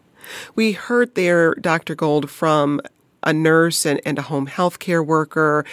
We 0.54 0.72
heard 0.72 1.14
there, 1.14 1.54
Dr. 1.54 1.94
Gold, 1.94 2.30
from 2.30 2.80
a 3.22 3.32
nurse 3.32 3.84
and, 3.84 4.00
and 4.06 4.18
a 4.18 4.22
home 4.22 4.46
health 4.46 4.78
care 4.78 5.02
worker. 5.02 5.64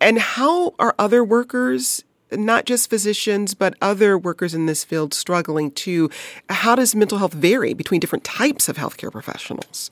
And 0.00 0.18
how 0.18 0.74
are 0.78 0.94
other 0.98 1.24
workers 1.24 2.04
not 2.32 2.64
just 2.64 2.90
physicians, 2.90 3.54
but 3.54 3.74
other 3.80 4.18
workers 4.18 4.54
in 4.54 4.66
this 4.66 4.84
field 4.84 5.14
struggling 5.14 5.70
too. 5.70 6.10
How 6.48 6.74
does 6.74 6.94
mental 6.94 7.18
health 7.18 7.32
vary 7.32 7.74
between 7.74 8.00
different 8.00 8.24
types 8.24 8.68
of 8.68 8.76
healthcare 8.76 9.12
professionals? 9.12 9.90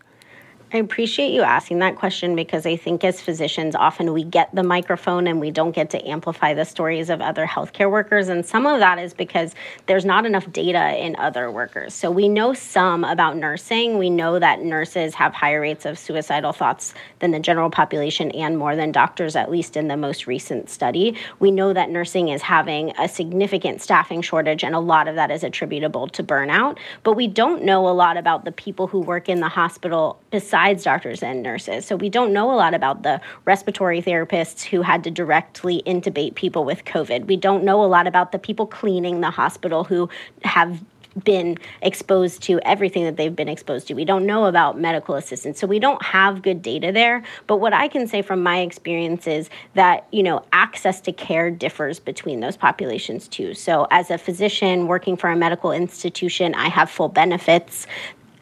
I 0.72 0.78
appreciate 0.78 1.32
you 1.32 1.42
asking 1.42 1.78
that 1.78 1.94
question 1.94 2.34
because 2.34 2.66
I 2.66 2.74
think 2.74 3.04
as 3.04 3.20
physicians, 3.20 3.76
often 3.76 4.12
we 4.12 4.24
get 4.24 4.52
the 4.52 4.64
microphone 4.64 5.28
and 5.28 5.38
we 5.38 5.52
don't 5.52 5.70
get 5.70 5.90
to 5.90 6.08
amplify 6.08 6.54
the 6.54 6.64
stories 6.64 7.08
of 7.08 7.20
other 7.20 7.46
healthcare 7.46 7.88
workers. 7.88 8.28
And 8.28 8.44
some 8.44 8.66
of 8.66 8.80
that 8.80 8.98
is 8.98 9.14
because 9.14 9.54
there's 9.86 10.04
not 10.04 10.26
enough 10.26 10.50
data 10.50 11.00
in 11.00 11.14
other 11.16 11.52
workers. 11.52 11.94
So 11.94 12.10
we 12.10 12.28
know 12.28 12.52
some 12.52 13.04
about 13.04 13.36
nursing. 13.36 13.96
We 13.96 14.10
know 14.10 14.40
that 14.40 14.60
nurses 14.60 15.14
have 15.14 15.32
higher 15.32 15.60
rates 15.60 15.86
of 15.86 16.00
suicidal 16.00 16.52
thoughts 16.52 16.94
than 17.20 17.30
the 17.30 17.38
general 17.38 17.70
population 17.70 18.32
and 18.32 18.58
more 18.58 18.74
than 18.74 18.90
doctors, 18.90 19.36
at 19.36 19.48
least 19.48 19.76
in 19.76 19.86
the 19.86 19.96
most 19.96 20.26
recent 20.26 20.68
study. 20.68 21.16
We 21.38 21.52
know 21.52 21.74
that 21.74 21.90
nursing 21.90 22.30
is 22.30 22.42
having 22.42 22.92
a 22.98 23.08
significant 23.08 23.82
staffing 23.82 24.20
shortage, 24.20 24.64
and 24.64 24.74
a 24.74 24.80
lot 24.80 25.06
of 25.06 25.14
that 25.14 25.30
is 25.30 25.44
attributable 25.44 26.08
to 26.08 26.24
burnout. 26.24 26.76
But 27.04 27.12
we 27.12 27.28
don't 27.28 27.62
know 27.62 27.88
a 27.88 27.94
lot 27.94 28.16
about 28.16 28.44
the 28.44 28.52
people 28.52 28.88
who 28.88 28.98
work 28.98 29.28
in 29.28 29.38
the 29.38 29.48
hospital 29.48 30.18
besides 30.32 30.55
besides 30.56 30.84
doctors 30.84 31.22
and 31.22 31.42
nurses. 31.42 31.84
So 31.84 31.96
we 31.96 32.08
don't 32.08 32.32
know 32.32 32.50
a 32.50 32.56
lot 32.56 32.72
about 32.72 33.02
the 33.02 33.20
respiratory 33.44 34.00
therapists 34.00 34.64
who 34.64 34.80
had 34.80 35.04
to 35.04 35.10
directly 35.10 35.82
intubate 35.86 36.34
people 36.34 36.64
with 36.64 36.86
COVID. 36.86 37.26
We 37.26 37.36
don't 37.36 37.62
know 37.62 37.84
a 37.84 37.86
lot 37.86 38.06
about 38.06 38.32
the 38.32 38.38
people 38.38 38.66
cleaning 38.66 39.20
the 39.20 39.30
hospital 39.30 39.84
who 39.84 40.08
have 40.44 40.82
been 41.24 41.56
exposed 41.82 42.42
to 42.42 42.60
everything 42.60 43.04
that 43.04 43.16
they've 43.16 43.34
been 43.34 43.48
exposed 43.48 43.88
to. 43.88 43.94
We 43.94 44.04
don't 44.04 44.26
know 44.26 44.46
about 44.46 44.78
medical 44.78 45.14
assistants. 45.14 45.60
So 45.60 45.66
we 45.66 45.78
don't 45.78 46.02
have 46.02 46.42
good 46.42 46.62
data 46.62 46.92
there. 46.92 47.22
But 47.46 47.56
what 47.56 47.72
I 47.72 47.88
can 47.88 48.06
say 48.06 48.22
from 48.22 48.42
my 48.42 48.60
experience 48.60 49.26
is 49.26 49.48
that, 49.74 50.06
you 50.12 50.22
know, 50.22 50.44
access 50.52 51.00
to 51.02 51.12
care 51.12 51.50
differs 51.50 51.98
between 51.98 52.40
those 52.40 52.56
populations 52.56 53.28
too. 53.28 53.54
So 53.54 53.86
as 53.90 54.10
a 54.10 54.18
physician 54.18 54.86
working 54.88 55.16
for 55.16 55.30
a 55.30 55.36
medical 55.36 55.72
institution, 55.72 56.54
I 56.54 56.68
have 56.68 56.90
full 56.90 57.08
benefits 57.08 57.86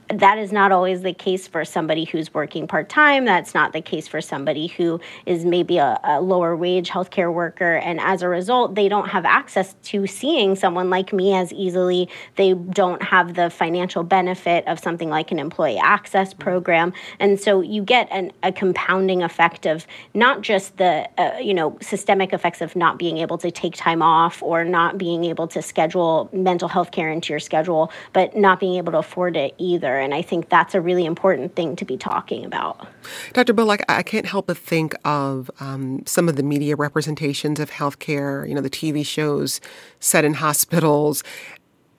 that 0.08 0.38
is 0.38 0.52
not 0.52 0.72
always 0.72 1.02
the 1.02 1.12
case 1.12 1.48
for 1.48 1.64
somebody 1.64 2.04
who's 2.04 2.32
working 2.34 2.66
part 2.66 2.88
time. 2.88 3.24
That's 3.24 3.54
not 3.54 3.72
the 3.72 3.80
case 3.80 4.06
for 4.06 4.20
somebody 4.20 4.66
who 4.66 5.00
is 5.26 5.44
maybe 5.44 5.78
a, 5.78 5.98
a, 6.04 6.20
lower 6.20 6.56
wage 6.56 6.90
healthcare 6.90 7.32
worker. 7.32 7.76
And 7.76 8.00
as 8.00 8.22
a 8.22 8.28
result, 8.28 8.74
they 8.74 8.88
don't 8.88 9.08
have 9.08 9.24
access 9.24 9.74
to 9.84 10.06
seeing 10.06 10.56
someone 10.56 10.90
like 10.90 11.12
me 11.12 11.34
as 11.34 11.52
easily. 11.52 12.08
They 12.36 12.54
don't 12.54 13.02
have 13.02 13.34
the 13.34 13.50
financial 13.50 14.02
benefit 14.02 14.66
of 14.66 14.78
something 14.78 15.10
like 15.10 15.30
an 15.32 15.38
employee 15.38 15.78
access 15.78 16.34
program. 16.34 16.92
And 17.18 17.40
so 17.40 17.60
you 17.60 17.82
get 17.82 18.08
an, 18.10 18.32
a 18.42 18.52
compounding 18.52 19.22
effect 19.22 19.66
of 19.66 19.86
not 20.12 20.42
just 20.42 20.76
the, 20.76 21.08
uh, 21.18 21.38
you 21.38 21.54
know, 21.54 21.78
systemic 21.80 22.32
effects 22.32 22.60
of 22.60 22.76
not 22.76 22.98
being 22.98 23.18
able 23.18 23.38
to 23.38 23.50
take 23.50 23.74
time 23.74 24.02
off 24.02 24.42
or 24.42 24.64
not 24.64 24.98
being 24.98 25.24
able 25.24 25.46
to 25.48 25.62
schedule 25.62 26.28
mental 26.32 26.68
health 26.68 26.90
care 26.90 27.10
into 27.10 27.32
your 27.32 27.40
schedule, 27.40 27.90
but 28.12 28.36
not 28.36 28.60
being 28.60 28.76
able 28.76 28.92
to 28.92 28.98
afford 28.98 29.36
it 29.36 29.54
either. 29.58 29.93
And 29.98 30.14
I 30.14 30.22
think 30.22 30.48
that's 30.48 30.74
a 30.74 30.80
really 30.80 31.04
important 31.04 31.54
thing 31.56 31.76
to 31.76 31.84
be 31.84 31.96
talking 31.96 32.44
about. 32.44 32.86
Dr. 33.32 33.52
Bullock, 33.52 33.82
I 33.88 34.02
can't 34.02 34.26
help 34.26 34.46
but 34.46 34.58
think 34.58 34.94
of 35.04 35.50
um, 35.60 36.04
some 36.06 36.28
of 36.28 36.36
the 36.36 36.42
media 36.42 36.76
representations 36.76 37.60
of 37.60 37.70
healthcare, 37.70 38.48
you 38.48 38.54
know, 38.54 38.60
the 38.60 38.70
TV 38.70 39.04
shows 39.04 39.60
set 40.00 40.24
in 40.24 40.34
hospitals. 40.34 41.22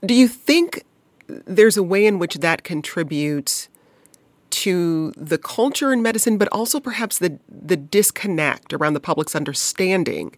Do 0.06 0.14
you 0.14 0.28
think 0.28 0.84
there's 1.28 1.78
a 1.78 1.84
way 1.84 2.06
in 2.06 2.20
which 2.20 2.36
that 2.36 2.64
contributes 2.64 3.70
to 4.52 5.12
the 5.18 5.38
culture 5.38 5.92
in 5.92 6.02
medicine, 6.02 6.38
but 6.38 6.48
also 6.52 6.80
perhaps 6.80 7.18
the, 7.18 7.40
the 7.50 7.76
disconnect 7.76 8.74
around 8.74 8.94
the 8.94 9.00
public's 9.00 9.36
understanding 9.36 10.36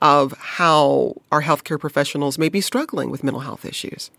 of 0.00 0.32
how 0.38 1.20
our 1.32 1.42
healthcare 1.42 1.78
professionals 1.78 2.38
may 2.38 2.48
be 2.48 2.60
struggling 2.60 3.10
with 3.10 3.24
mental 3.24 3.40
health 3.40 3.64
issues? 3.64 4.10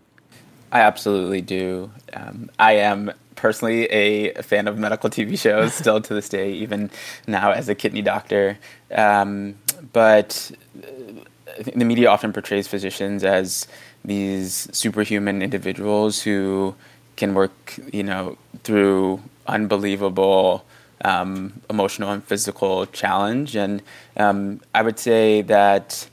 I 0.72 0.80
absolutely 0.80 1.40
do. 1.40 1.90
Um, 2.12 2.50
I 2.58 2.72
am 2.74 3.12
personally 3.34 3.86
a 3.86 4.34
fan 4.42 4.68
of 4.68 4.78
medical 4.78 5.10
TV 5.10 5.38
shows 5.38 5.74
still 5.82 6.00
to 6.00 6.14
this 6.14 6.28
day, 6.28 6.52
even 6.52 6.90
now 7.26 7.50
as 7.52 7.68
a 7.68 7.74
kidney 7.74 8.02
doctor. 8.02 8.58
Um, 8.94 9.56
but 9.92 10.52
uh, 10.82 11.62
the 11.74 11.84
media 11.84 12.08
often 12.08 12.32
portrays 12.32 12.68
physicians 12.68 13.24
as 13.24 13.66
these 14.04 14.68
superhuman 14.72 15.42
individuals 15.42 16.22
who 16.22 16.74
can 17.16 17.34
work, 17.34 17.78
you 17.92 18.02
know, 18.02 18.38
through 18.62 19.20
unbelievable 19.46 20.64
um, 21.04 21.60
emotional 21.68 22.10
and 22.10 22.22
physical 22.22 22.86
challenge. 22.86 23.56
And 23.56 23.82
um, 24.16 24.60
I 24.74 24.82
would 24.82 24.98
say 24.98 25.42
that 25.42 26.08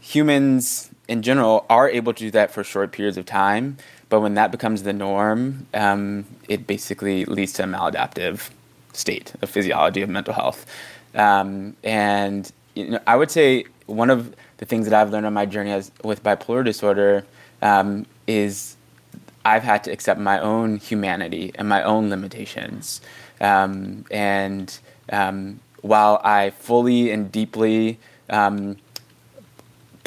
humans 0.00 0.90
in 1.08 1.22
general 1.22 1.66
are 1.68 1.88
able 1.88 2.12
to 2.14 2.24
do 2.24 2.30
that 2.30 2.50
for 2.50 2.64
short 2.64 2.92
periods 2.92 3.16
of 3.16 3.26
time. 3.26 3.76
But 4.10 4.20
when 4.20 4.34
that 4.34 4.50
becomes 4.50 4.82
the 4.82 4.92
norm, 4.92 5.66
um, 5.72 6.26
it 6.48 6.66
basically 6.66 7.24
leads 7.24 7.54
to 7.54 7.62
a 7.62 7.66
maladaptive 7.66 8.50
state 8.92 9.32
of 9.40 9.48
physiology 9.48 10.02
of 10.02 10.10
mental 10.10 10.34
health. 10.34 10.66
Um, 11.14 11.76
and 11.82 12.50
you 12.74 12.90
know, 12.90 13.00
I 13.06 13.16
would 13.16 13.30
say 13.30 13.64
one 13.86 14.10
of 14.10 14.34
the 14.58 14.66
things 14.66 14.88
that 14.88 15.00
I've 15.00 15.10
learned 15.10 15.26
on 15.26 15.32
my 15.32 15.46
journey 15.46 15.70
as, 15.70 15.90
with 16.04 16.22
bipolar 16.22 16.64
disorder 16.64 17.24
um, 17.62 18.04
is 18.26 18.76
I've 19.44 19.62
had 19.62 19.84
to 19.84 19.92
accept 19.92 20.20
my 20.20 20.38
own 20.38 20.76
humanity 20.76 21.52
and 21.54 21.68
my 21.68 21.82
own 21.82 22.10
limitations. 22.10 23.00
Um, 23.40 24.04
and 24.10 24.76
um, 25.10 25.60
while 25.82 26.20
I 26.22 26.50
fully 26.50 27.10
and 27.10 27.32
deeply 27.32 27.98
um, 28.28 28.76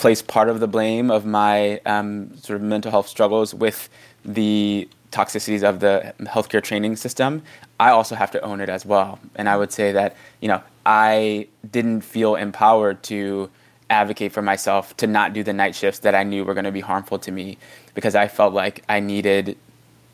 place 0.04 0.22
part 0.22 0.50
of 0.50 0.60
the 0.60 0.68
blame 0.68 1.10
of 1.10 1.26
my 1.26 1.80
um, 1.86 2.36
sort 2.36 2.58
of 2.58 2.62
mental 2.62 2.92
health 2.92 3.08
struggles 3.08 3.56
with 3.56 3.88
the 4.26 4.86
toxicities 5.12 5.64
of 5.64 5.80
the 5.80 6.14
healthcare 6.24 6.62
training 6.62 6.98
system, 6.98 7.42
I 7.80 7.92
also 7.92 8.14
have 8.16 8.30
to 8.32 8.42
own 8.42 8.60
it 8.60 8.68
as 8.68 8.86
well. 8.86 9.18
And 9.36 9.48
I 9.48 9.56
would 9.56 9.72
say 9.72 9.94
that, 9.94 10.18
you 10.42 10.50
know, 10.50 10.62
I 10.86 11.48
didn't 11.72 12.02
feel 12.02 12.36
empowered 12.36 13.02
to 13.04 13.50
advocate 13.90 14.34
for 14.34 14.42
myself 14.42 14.98
to 14.98 15.08
not 15.08 15.32
do 15.32 15.42
the 15.42 15.54
night 15.54 15.74
shifts 15.74 16.02
that 16.02 16.14
I 16.14 16.24
knew 16.24 16.44
were 16.44 16.54
going 16.54 16.66
to 16.66 16.72
be 16.74 16.82
harmful 16.82 17.18
to 17.20 17.32
me 17.32 17.58
because 17.94 18.14
I 18.14 18.28
felt 18.28 18.54
like 18.54 18.84
I 18.90 19.00
needed 19.00 19.56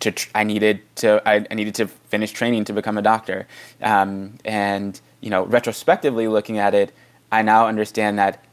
to 0.01 0.11
tr- 0.11 0.29
I 0.35 0.43
needed 0.43 0.81
to 0.97 1.19
I, 1.27 1.47
I, 1.49 1.55
needed 1.55 1.73
to 1.75 1.87
finish 1.87 2.31
training 2.31 2.65
to 2.65 2.73
become 2.73 2.99
a 2.99 3.01
doctor. 3.01 3.47
Um, 3.81 4.37
and 4.45 5.01
you 5.19 5.31
know, 5.31 5.45
retrospectively 5.45 6.27
looking 6.27 6.59
at 6.59 6.75
it, 6.75 6.93
I 7.31 7.41
now 7.41 7.65
understand 7.67 8.19
that 8.19 8.43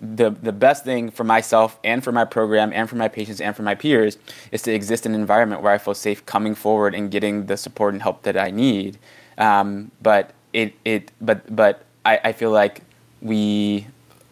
the 0.00 0.30
the 0.30 0.52
best 0.52 0.84
thing 0.84 1.10
for 1.10 1.24
myself 1.24 1.78
and 1.82 2.04
for 2.04 2.12
my 2.12 2.24
program 2.24 2.72
and 2.72 2.88
for 2.88 2.96
my 2.96 3.08
patients 3.08 3.40
and 3.40 3.56
for 3.56 3.62
my 3.62 3.74
peers 3.74 4.18
is 4.52 4.62
to 4.62 4.72
exist 4.72 5.06
in 5.06 5.14
an 5.14 5.20
environment 5.20 5.62
where 5.62 5.72
I 5.72 5.78
feel 5.78 5.94
safe 5.94 6.24
coming 6.26 6.54
forward 6.54 6.94
and 6.94 7.10
getting 7.10 7.46
the 7.46 7.56
support 7.56 7.94
and 7.94 8.02
help 8.02 8.22
that 8.22 8.36
I 8.36 8.50
need. 8.50 8.98
Um, 9.38 9.90
but 10.02 10.32
it 10.52 10.74
it 10.84 11.10
but 11.20 11.54
but 11.54 11.84
I, 12.04 12.20
I 12.24 12.32
feel 12.32 12.50
like 12.50 12.82
we 13.22 13.86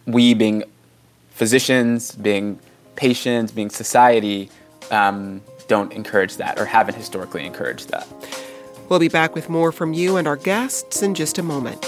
we 0.07 0.35
being 0.35 0.65
physicians, 1.31 2.15
being 2.15 2.59
patients, 2.97 3.51
being 3.51 3.71
society, 3.71 4.51
um, 4.91 5.43
don't 5.67 5.93
encourage 5.93 6.37
that 6.37 6.59
or 6.59 6.67
haven't 6.67 6.95
historically 6.95 7.45
encouraged 7.45 7.89
that. 7.89 8.07
We'll 8.89 8.99
be 8.99 9.09
back 9.09 9.35
with 9.35 9.49
more 9.49 9.73
from 9.73 9.95
you 9.95 10.17
and 10.19 10.29
our 10.29 10.37
guests 10.37 11.03
in 11.03 11.15
just 11.15 11.39
a 11.39 11.43
moment. 11.43 11.85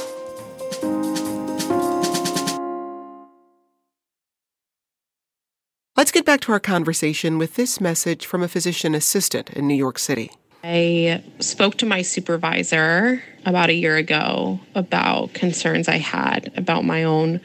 Let's 6.07 6.12
get 6.12 6.25
back 6.25 6.40
to 6.42 6.53
our 6.53 6.61
conversation 6.61 7.37
with 7.37 7.57
this 7.57 7.81
message 7.81 8.27
from 8.27 8.40
a 8.40 8.47
physician 8.47 8.95
assistant 8.95 9.51
in 9.51 9.66
New 9.66 9.75
York 9.75 9.99
City. 9.99 10.31
I 10.62 11.21
spoke 11.40 11.79
to 11.79 11.85
my 11.85 12.03
supervisor 12.03 13.25
about 13.45 13.71
a 13.71 13.75
year 13.75 13.97
ago 13.97 14.61
about 14.77 15.35
concerns 15.35 15.88
I 15.88 15.97
had 15.97 16.53
about 16.57 16.85
my 16.85 17.03
own 17.03 17.40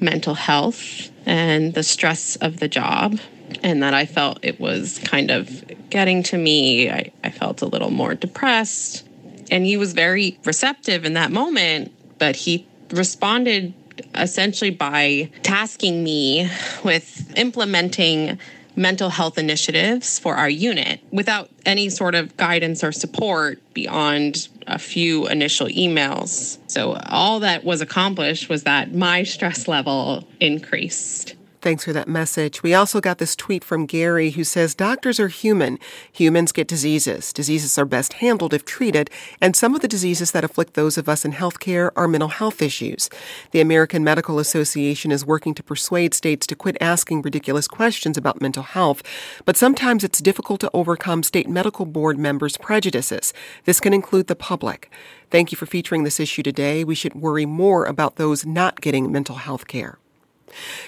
mental 0.00 0.32
health 0.32 1.10
and 1.26 1.74
the 1.74 1.82
stress 1.82 2.36
of 2.36 2.58
the 2.58 2.68
job 2.68 3.20
and 3.62 3.82
that 3.82 3.92
I 3.92 4.06
felt 4.06 4.38
it 4.40 4.58
was 4.58 4.98
kind 5.00 5.30
of 5.30 5.62
getting 5.90 6.22
to 6.22 6.38
me. 6.38 6.90
I, 6.90 7.12
I 7.22 7.28
felt 7.28 7.60
a 7.60 7.66
little 7.66 7.90
more 7.90 8.14
depressed. 8.14 9.06
And 9.50 9.66
he 9.66 9.76
was 9.76 9.92
very 9.92 10.38
receptive 10.46 11.04
in 11.04 11.12
that 11.12 11.32
moment, 11.32 11.92
but 12.18 12.34
he 12.34 12.66
responded 12.92 13.74
essentially 14.18 14.70
by 14.70 15.30
tasking 15.42 16.02
me 16.02 16.50
with 16.84 17.32
implementing 17.36 18.38
mental 18.76 19.08
health 19.08 19.38
initiatives 19.38 20.18
for 20.18 20.34
our 20.34 20.50
unit 20.50 21.00
without 21.10 21.48
any 21.64 21.88
sort 21.88 22.14
of 22.14 22.36
guidance 22.36 22.84
or 22.84 22.92
support 22.92 23.58
beyond 23.72 24.48
a 24.66 24.78
few 24.78 25.26
initial 25.28 25.66
emails. 25.68 26.58
So, 26.66 26.98
all 27.06 27.40
that 27.40 27.64
was 27.64 27.80
accomplished 27.80 28.48
was 28.48 28.64
that 28.64 28.92
my 28.94 29.22
stress 29.22 29.66
level 29.66 30.28
increased. 30.40 31.35
Thanks 31.66 31.84
for 31.84 31.92
that 31.94 32.06
message. 32.06 32.62
We 32.62 32.74
also 32.74 33.00
got 33.00 33.18
this 33.18 33.34
tweet 33.34 33.64
from 33.64 33.86
Gary 33.86 34.30
who 34.30 34.44
says 34.44 34.72
doctors 34.72 35.18
are 35.18 35.26
human. 35.26 35.80
Humans 36.12 36.52
get 36.52 36.68
diseases. 36.68 37.32
Diseases 37.32 37.76
are 37.76 37.84
best 37.84 38.12
handled 38.12 38.54
if 38.54 38.64
treated, 38.64 39.10
and 39.40 39.56
some 39.56 39.74
of 39.74 39.80
the 39.80 39.88
diseases 39.88 40.30
that 40.30 40.44
afflict 40.44 40.74
those 40.74 40.96
of 40.96 41.08
us 41.08 41.24
in 41.24 41.32
healthcare 41.32 41.90
are 41.96 42.06
mental 42.06 42.28
health 42.28 42.62
issues. 42.62 43.10
The 43.50 43.60
American 43.60 44.04
Medical 44.04 44.38
Association 44.38 45.10
is 45.10 45.26
working 45.26 45.54
to 45.54 45.62
persuade 45.64 46.14
states 46.14 46.46
to 46.46 46.54
quit 46.54 46.76
asking 46.80 47.22
ridiculous 47.22 47.66
questions 47.66 48.16
about 48.16 48.40
mental 48.40 48.62
health, 48.62 49.02
but 49.44 49.56
sometimes 49.56 50.04
it's 50.04 50.20
difficult 50.20 50.60
to 50.60 50.70
overcome 50.72 51.24
state 51.24 51.48
medical 51.48 51.84
board 51.84 52.16
members' 52.16 52.56
prejudices. 52.56 53.34
This 53.64 53.80
can 53.80 53.92
include 53.92 54.28
the 54.28 54.36
public. 54.36 54.88
Thank 55.32 55.50
you 55.50 55.58
for 55.58 55.66
featuring 55.66 56.04
this 56.04 56.20
issue 56.20 56.44
today. 56.44 56.84
We 56.84 56.94
should 56.94 57.16
worry 57.16 57.44
more 57.44 57.86
about 57.86 58.14
those 58.14 58.46
not 58.46 58.80
getting 58.80 59.10
mental 59.10 59.34
health 59.34 59.66
care. 59.66 59.98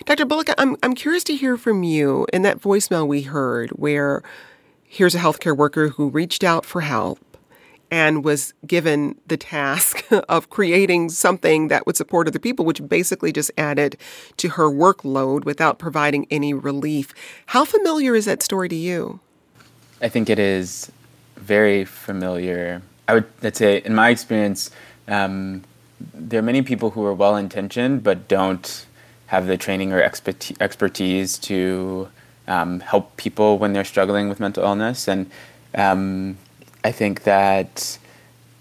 Dr. 0.05 0.25
Bullock, 0.25 0.49
I'm, 0.59 0.77
I'm 0.83 0.95
curious 0.95 1.25
to 1.25 1.37
hear 1.37 1.57
from 1.57 1.83
you 1.83 2.27
in 2.33 2.43
that 2.43 2.61
voicemail 2.61 3.07
we 3.07 3.23
heard 3.23 3.71
where 3.71 4.23
here's 4.85 5.15
a 5.15 5.19
healthcare 5.19 5.57
worker 5.57 5.89
who 5.89 6.09
reached 6.09 6.43
out 6.43 6.65
for 6.65 6.81
help 6.81 7.19
and 7.91 8.25
was 8.25 8.53
given 8.67 9.19
the 9.27 9.37
task 9.37 10.05
of 10.29 10.51
creating 10.51 11.09
something 11.09 11.69
that 11.69 11.87
would 11.87 11.97
support 11.97 12.29
other 12.29 12.39
people, 12.39 12.65
which 12.65 12.87
basically 12.87 13.33
just 13.33 13.51
added 13.57 13.97
to 14.37 14.51
her 14.51 14.65
workload 14.65 15.45
without 15.45 15.79
providing 15.79 16.27
any 16.31 16.53
relief. 16.53 17.15
How 17.47 17.65
familiar 17.65 18.15
is 18.15 18.27
that 18.27 18.43
story 18.43 18.69
to 18.69 18.77
you? 18.77 19.21
I 20.01 20.09
think 20.09 20.31
it 20.31 20.39
is 20.39 20.93
very 21.37 21.85
familiar. 21.85 22.83
I 23.09 23.15
would 23.15 23.27
I'd 23.43 23.57
say, 23.57 23.79
in 23.79 23.95
my 23.95 24.11
experience, 24.11 24.71
um, 25.09 25.65
there 26.15 26.41
are 26.41 26.43
many 26.43 26.63
people 26.63 26.91
who 26.91 27.05
are 27.05 27.15
well 27.15 27.37
intentioned 27.37 28.03
but 28.03 28.29
don't 28.29 28.87
have 29.29 29.47
the 29.47 29.57
training 29.57 29.93
or 29.93 30.03
expertise 30.03 31.39
to 31.39 32.09
um, 32.47 32.81
help 32.81 33.17
people 33.17 33.59
when 33.59 33.73
they're 33.73 33.85
struggling 33.85 34.29
with 34.29 34.41
mental 34.41 34.65
illness. 34.65 35.07
And 35.07 35.31
um, 35.75 36.39
I 36.83 36.93
think 36.93 37.25
that 37.25 37.99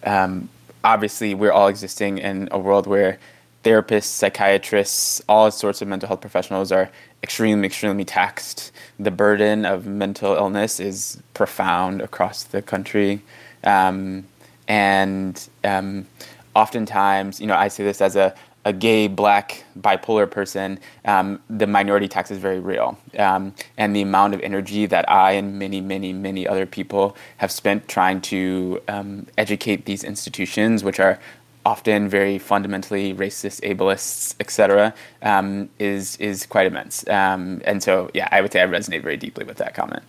um, 0.03 0.49
obviously 0.84 1.34
we're 1.34 1.53
all 1.53 1.67
existing 1.67 2.17
in 2.17 2.49
a 2.51 2.60
world 2.60 2.86
where 2.86 3.17
therapists, 3.63 4.03
psychiatrists, 4.03 5.21
all 5.27 5.49
sorts 5.51 5.82
of 5.82 5.88
mental 5.88 6.08
health 6.08 6.21
professionals 6.21 6.71
are 6.71 6.89
extremely, 7.23 7.65
extremely 7.65 8.06
taxed. 8.06 8.71
The 8.99 9.12
burden 9.12 9.65
of 9.65 9.86
mental 9.86 10.36
illness 10.36 10.80
is 10.80 11.21
profound 11.34 12.01
across 12.01 12.43
the 12.43 12.62
country. 12.62 13.21
Um, 13.63 14.25
and 14.67 15.47
um, 15.63 16.08
oftentimes, 16.56 17.39
you 17.39 17.47
know, 17.47 17.56
I 17.56 17.69
say 17.69 17.84
this 17.84 18.01
as 18.01 18.15
a, 18.15 18.36
a 18.67 18.73
gay, 18.73 19.08
black, 19.08 19.63
bipolar 19.80 20.30
person, 20.30 20.77
um, 21.06 21.39
the 21.49 21.65
minority 21.65 22.10
tax 22.10 22.30
is 22.30 22.38
very 22.38 22.60
real. 22.60 22.97
Um, 23.17 23.53
and 23.77 23.95
the 23.95 24.01
amount 24.01 24.34
of 24.34 24.41
energy 24.41 24.86
that 24.88 25.10
I 25.10 25.32
and 25.32 25.58
many, 25.58 25.80
many, 25.80 26.12
many 26.12 26.45
other 26.45 26.65
people 26.65 27.15
have 27.38 27.49
spent 27.49 27.88
trying 27.88 28.19
to 28.23 28.82
um, 28.89 29.25
educate 29.38 29.86
these 29.86 30.03
institutions, 30.03 30.84
which 30.84 30.99
are 30.99 31.17
often 31.65 32.10
very 32.10 32.38
fundamentally 32.38 33.13
racist, 33.13 33.62
ableists, 33.62 34.36
etc., 34.41 34.93
um, 35.21 35.69
is 35.80 36.17
is 36.17 36.45
quite 36.45 36.67
immense. 36.67 37.08
Um, 37.08 37.62
and 37.63 37.82
so, 37.82 38.12
yeah, 38.13 38.27
I 38.34 38.41
would 38.41 38.51
say 38.51 38.62
I 38.62 38.67
resonate 38.67 39.01
very 39.01 39.17
deeply 39.17 39.45
with 39.45 39.58
that 39.58 39.75
comment. 39.75 40.03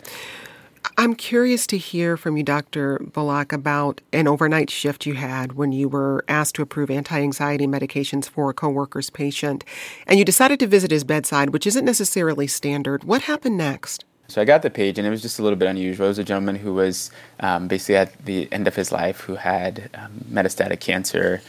I'm 0.97 1.15
curious 1.15 1.65
to 1.67 1.77
hear 1.77 2.17
from 2.17 2.37
you, 2.37 2.43
Dr. 2.43 2.99
Bullock, 2.99 3.53
about 3.53 4.01
an 4.11 4.27
overnight 4.27 4.69
shift 4.69 5.05
you 5.05 5.13
had 5.13 5.53
when 5.53 5.71
you 5.71 5.87
were 5.87 6.25
asked 6.27 6.55
to 6.55 6.61
approve 6.61 6.91
anti 6.91 7.21
anxiety 7.21 7.67
medications 7.67 8.27
for 8.27 8.49
a 8.49 8.53
coworker's 8.53 9.09
patient, 9.09 9.63
and 10.07 10.19
you 10.19 10.25
decided 10.25 10.59
to 10.59 10.67
visit 10.67 10.91
his 10.91 11.03
bedside, 11.03 11.51
which 11.51 11.65
isn't 11.65 11.85
necessarily 11.85 12.47
standard. 12.47 13.03
What 13.03 13.23
happened 13.23 13.57
next? 13.57 14.05
So 14.27 14.41
I 14.41 14.45
got 14.45 14.61
the 14.61 14.69
page, 14.69 14.97
and 14.99 15.07
it 15.07 15.09
was 15.09 15.21
just 15.21 15.39
a 15.39 15.41
little 15.41 15.57
bit 15.57 15.67
unusual. 15.67 16.05
It 16.05 16.09
was 16.09 16.19
a 16.19 16.23
gentleman 16.23 16.55
who 16.55 16.73
was 16.73 17.09
um, 17.39 17.67
basically 17.67 17.95
at 17.95 18.25
the 18.25 18.47
end 18.51 18.67
of 18.67 18.75
his 18.75 18.91
life 18.91 19.21
who 19.21 19.35
had 19.35 19.89
um, 19.95 20.11
metastatic 20.31 20.79
cancer. 20.79 21.41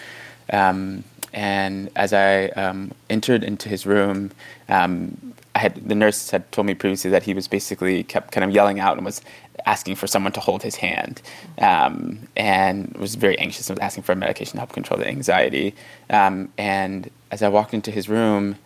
Um, 0.52 1.04
and 1.32 1.90
as 1.94 2.12
I 2.12 2.46
um, 2.48 2.92
entered 3.08 3.44
into 3.44 3.68
his 3.68 3.84
room, 3.84 4.30
um, 4.68 5.34
I 5.54 5.58
had 5.58 5.88
the 5.88 5.94
nurse 5.94 6.30
had 6.30 6.50
told 6.52 6.66
me 6.66 6.74
previously 6.74 7.10
that 7.10 7.24
he 7.24 7.34
was 7.34 7.48
basically 7.48 8.04
kept 8.04 8.32
kind 8.32 8.44
of 8.44 8.50
yelling 8.50 8.78
out 8.78 8.96
and 8.96 9.04
was 9.04 9.20
asking 9.66 9.96
for 9.96 10.06
someone 10.06 10.32
to 10.32 10.40
hold 10.40 10.62
his 10.62 10.76
hand, 10.76 11.20
um, 11.58 12.28
and 12.36 12.94
was 12.96 13.14
very 13.14 13.38
anxious 13.38 13.68
and 13.68 13.78
was 13.78 13.84
asking 13.84 14.02
for 14.04 14.14
medication 14.14 14.52
to 14.52 14.58
help 14.58 14.72
control 14.72 14.98
the 14.98 15.08
anxiety. 15.08 15.74
and 16.08 17.10
as 17.30 17.42
I 17.42 17.48
walked 17.48 17.74
into 17.74 17.90
his 17.90 18.08
room, 18.08 18.56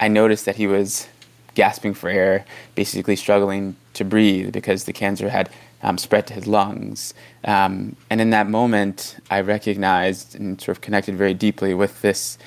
I 0.00 0.08
noticed 0.08 0.44
that 0.46 0.56
he 0.56 0.66
was 0.66 1.08
gasping 1.54 1.94
for 1.94 2.08
air, 2.08 2.44
basically 2.74 3.16
struggling 3.16 3.76
to 3.94 4.04
breathe 4.04 4.52
because 4.52 4.84
the 4.84 4.92
cancer 4.92 5.28
had 5.28 5.48
um, 5.82 5.98
spread 5.98 6.26
to 6.26 6.34
his 6.34 6.46
lungs. 6.46 7.14
Um, 7.44 7.96
and 8.10 8.20
in 8.20 8.30
that 8.30 8.48
moment, 8.48 9.16
I 9.30 9.40
recognized 9.40 10.34
and 10.34 10.60
sort 10.60 10.76
of 10.76 10.80
connected 10.80 11.16
very 11.16 11.34
deeply 11.34 11.74
with 11.74 12.02
this 12.02 12.38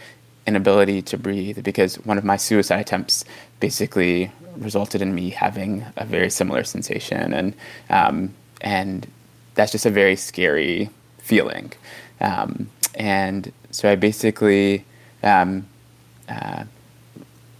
inability 0.48 1.02
to 1.04 1.18
breathe 1.18 1.64
because 1.64 1.96
one 2.06 2.18
of 2.18 2.24
my 2.24 2.38
suicide 2.38 2.80
attempts 2.80 3.26
basically 3.60 4.32
resulted 4.58 5.02
in 5.02 5.14
me 5.14 5.30
having 5.30 5.86
a 5.98 6.06
very 6.06 6.30
similar 6.30 6.64
sensation. 6.64 7.34
And, 7.34 7.54
um, 7.90 8.34
and 8.62 9.08
that's 9.56 9.72
just 9.72 9.86
a 9.86 9.92
very 9.92 10.16
scary 10.16 10.90
feeling. 11.20 11.74
Um, 12.22 12.70
and 12.96 13.52
so 13.72 13.92
I 13.92 13.96
basically 13.96 14.86
um, 15.22 15.68
uh, 16.28 16.64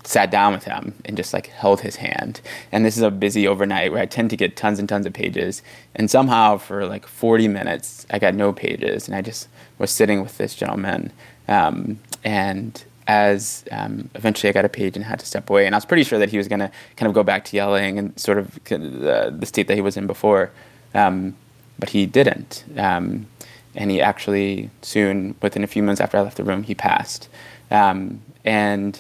sat 0.04 0.32
down 0.32 0.54
with 0.54 0.64
him 0.64 0.96
and 1.06 1.18
just 1.18 1.34
like 1.34 1.48
held 1.48 1.82
his 1.82 1.98
hand. 1.98 2.40
And 2.72 2.86
this 2.86 2.96
is 2.96 3.04
a 3.04 3.12
busy 3.12 3.48
overnight 3.48 3.92
where 3.92 4.02
I 4.02 4.06
tend 4.06 4.30
to 4.30 4.38
get 4.38 4.56
tons 4.56 4.80
and 4.80 4.88
tons 4.88 5.06
of 5.06 5.14
pages. 5.14 5.62
And 5.96 6.10
somehow 6.10 6.58
for 6.58 6.88
like 6.88 7.06
40 7.06 7.50
minutes, 7.50 8.08
I 8.10 8.18
got 8.18 8.34
no 8.34 8.54
pages. 8.54 9.08
And 9.08 9.16
I 9.16 9.22
just 9.22 9.50
was 9.78 9.92
sitting 9.92 10.22
with 10.22 10.38
this 10.38 10.56
gentleman. 10.56 11.12
Um, 11.48 12.00
and 12.24 12.84
as 13.08 13.64
um, 13.72 14.10
eventually 14.16 14.50
I 14.50 14.54
got 14.54 14.66
a 14.66 14.70
page 14.70 14.96
and 14.96 15.06
had 15.06 15.20
to 15.20 15.26
step 15.26 15.50
away. 15.50 15.66
And 15.66 15.74
I 15.74 15.78
was 15.78 15.86
pretty 15.86 16.04
sure 16.04 16.20
that 16.20 16.30
he 16.30 16.38
was 16.38 16.48
going 16.48 16.60
to 16.60 16.72
kind 16.98 17.08
of 17.08 17.14
go 17.14 17.24
back 17.24 17.46
to 17.46 17.56
yelling 17.56 17.98
and 17.98 18.18
sort 18.20 18.38
of 18.38 18.60
the, 18.66 19.34
the 19.38 19.46
state 19.46 19.68
that 19.68 19.76
he 19.76 19.82
was 19.82 19.96
in 19.96 20.08
before. 20.08 20.52
Um, 20.94 21.36
but 21.80 21.90
he 21.90 22.06
didn't. 22.06 22.66
Um, 22.76 23.28
and 23.76 23.92
he 23.92 24.02
actually 24.02 24.70
soon, 24.82 25.36
within 25.42 25.64
a 25.64 25.68
few 25.68 25.84
months 25.84 26.02
after 26.02 26.18
I 26.18 26.22
left 26.22 26.38
the 26.38 26.44
room, 26.44 26.64
he 26.64 26.76
passed. 26.76 27.30
Um, 27.72 28.22
and 28.44 29.00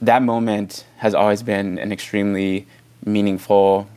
that 0.00 0.22
moment 0.22 0.84
has 0.98 1.14
always 1.14 1.42
been 1.42 1.78
an 1.78 1.90
extremely 1.90 2.66
meaningful, 3.04 3.88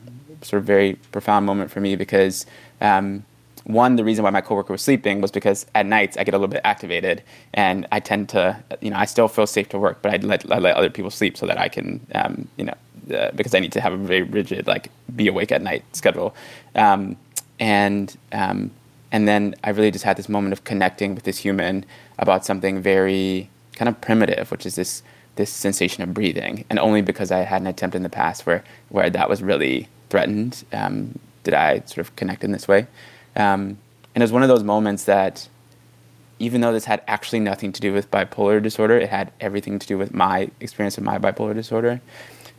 sort 0.42 0.60
of 0.60 0.66
very 0.66 0.94
profound 1.12 1.46
moment 1.46 1.70
for 1.70 1.80
me 1.80 1.96
because 1.96 2.46
um, 2.80 3.24
one, 3.68 3.96
the 3.96 4.04
reason 4.04 4.24
why 4.24 4.30
my 4.30 4.40
coworker 4.40 4.72
was 4.72 4.80
sleeping 4.80 5.20
was 5.20 5.30
because 5.30 5.66
at 5.74 5.84
nights 5.84 6.16
I 6.16 6.24
get 6.24 6.32
a 6.32 6.38
little 6.38 6.48
bit 6.48 6.62
activated 6.64 7.22
and 7.52 7.86
I 7.92 8.00
tend 8.00 8.30
to, 8.30 8.56
you 8.80 8.88
know, 8.90 8.96
I 8.96 9.04
still 9.04 9.28
feel 9.28 9.46
safe 9.46 9.68
to 9.68 9.78
work, 9.78 10.00
but 10.00 10.12
I 10.12 10.16
let, 10.16 10.50
I 10.50 10.58
let 10.58 10.74
other 10.76 10.88
people 10.88 11.10
sleep 11.10 11.36
so 11.36 11.46
that 11.46 11.58
I 11.58 11.68
can, 11.68 12.00
um, 12.14 12.48
you 12.56 12.64
know, 12.64 12.74
uh, 13.14 13.30
because 13.34 13.54
I 13.54 13.58
need 13.58 13.72
to 13.72 13.80
have 13.82 13.92
a 13.92 13.98
very 13.98 14.22
rigid, 14.22 14.66
like, 14.66 14.90
be 15.14 15.28
awake 15.28 15.52
at 15.52 15.60
night 15.60 15.84
schedule. 15.92 16.34
Um, 16.74 17.16
and, 17.60 18.16
um, 18.32 18.70
and 19.12 19.28
then 19.28 19.54
I 19.62 19.70
really 19.70 19.90
just 19.90 20.04
had 20.04 20.16
this 20.16 20.30
moment 20.30 20.54
of 20.54 20.64
connecting 20.64 21.14
with 21.14 21.24
this 21.24 21.36
human 21.36 21.84
about 22.18 22.46
something 22.46 22.80
very 22.80 23.50
kind 23.74 23.88
of 23.90 24.00
primitive, 24.00 24.50
which 24.50 24.66
is 24.66 24.74
this 24.74 25.02
this 25.36 25.50
sensation 25.50 26.02
of 26.02 26.12
breathing, 26.12 26.64
and 26.68 26.80
only 26.80 27.00
because 27.00 27.30
I 27.30 27.38
had 27.40 27.60
an 27.60 27.68
attempt 27.68 27.94
in 27.94 28.02
the 28.02 28.08
past 28.08 28.44
where 28.44 28.64
where 28.88 29.08
that 29.08 29.28
was 29.28 29.40
really 29.40 29.88
threatened 30.10 30.64
um, 30.72 31.16
did 31.44 31.54
I 31.54 31.80
sort 31.80 31.98
of 31.98 32.16
connect 32.16 32.42
in 32.42 32.50
this 32.50 32.66
way. 32.66 32.86
Um, 33.38 33.78
and 34.14 34.22
it 34.22 34.24
was 34.24 34.32
one 34.32 34.42
of 34.42 34.48
those 34.48 34.64
moments 34.64 35.04
that, 35.04 35.48
even 36.38 36.60
though 36.60 36.72
this 36.72 36.84
had 36.84 37.02
actually 37.08 37.40
nothing 37.40 37.72
to 37.72 37.80
do 37.80 37.92
with 37.92 38.10
bipolar 38.10 38.62
disorder, 38.62 38.98
it 38.98 39.08
had 39.08 39.32
everything 39.40 39.78
to 39.78 39.86
do 39.86 39.96
with 39.96 40.12
my 40.12 40.50
experience 40.60 40.98
of 40.98 41.04
my 41.04 41.18
bipolar 41.18 41.54
disorder, 41.54 42.00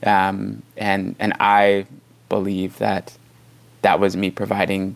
um, 0.04 0.64
and 0.78 1.16
and 1.20 1.34
I 1.40 1.86
believe 2.30 2.78
that 2.80 3.16
that 3.82 4.00
was 4.00 4.16
me 4.16 4.32
providing 4.32 4.96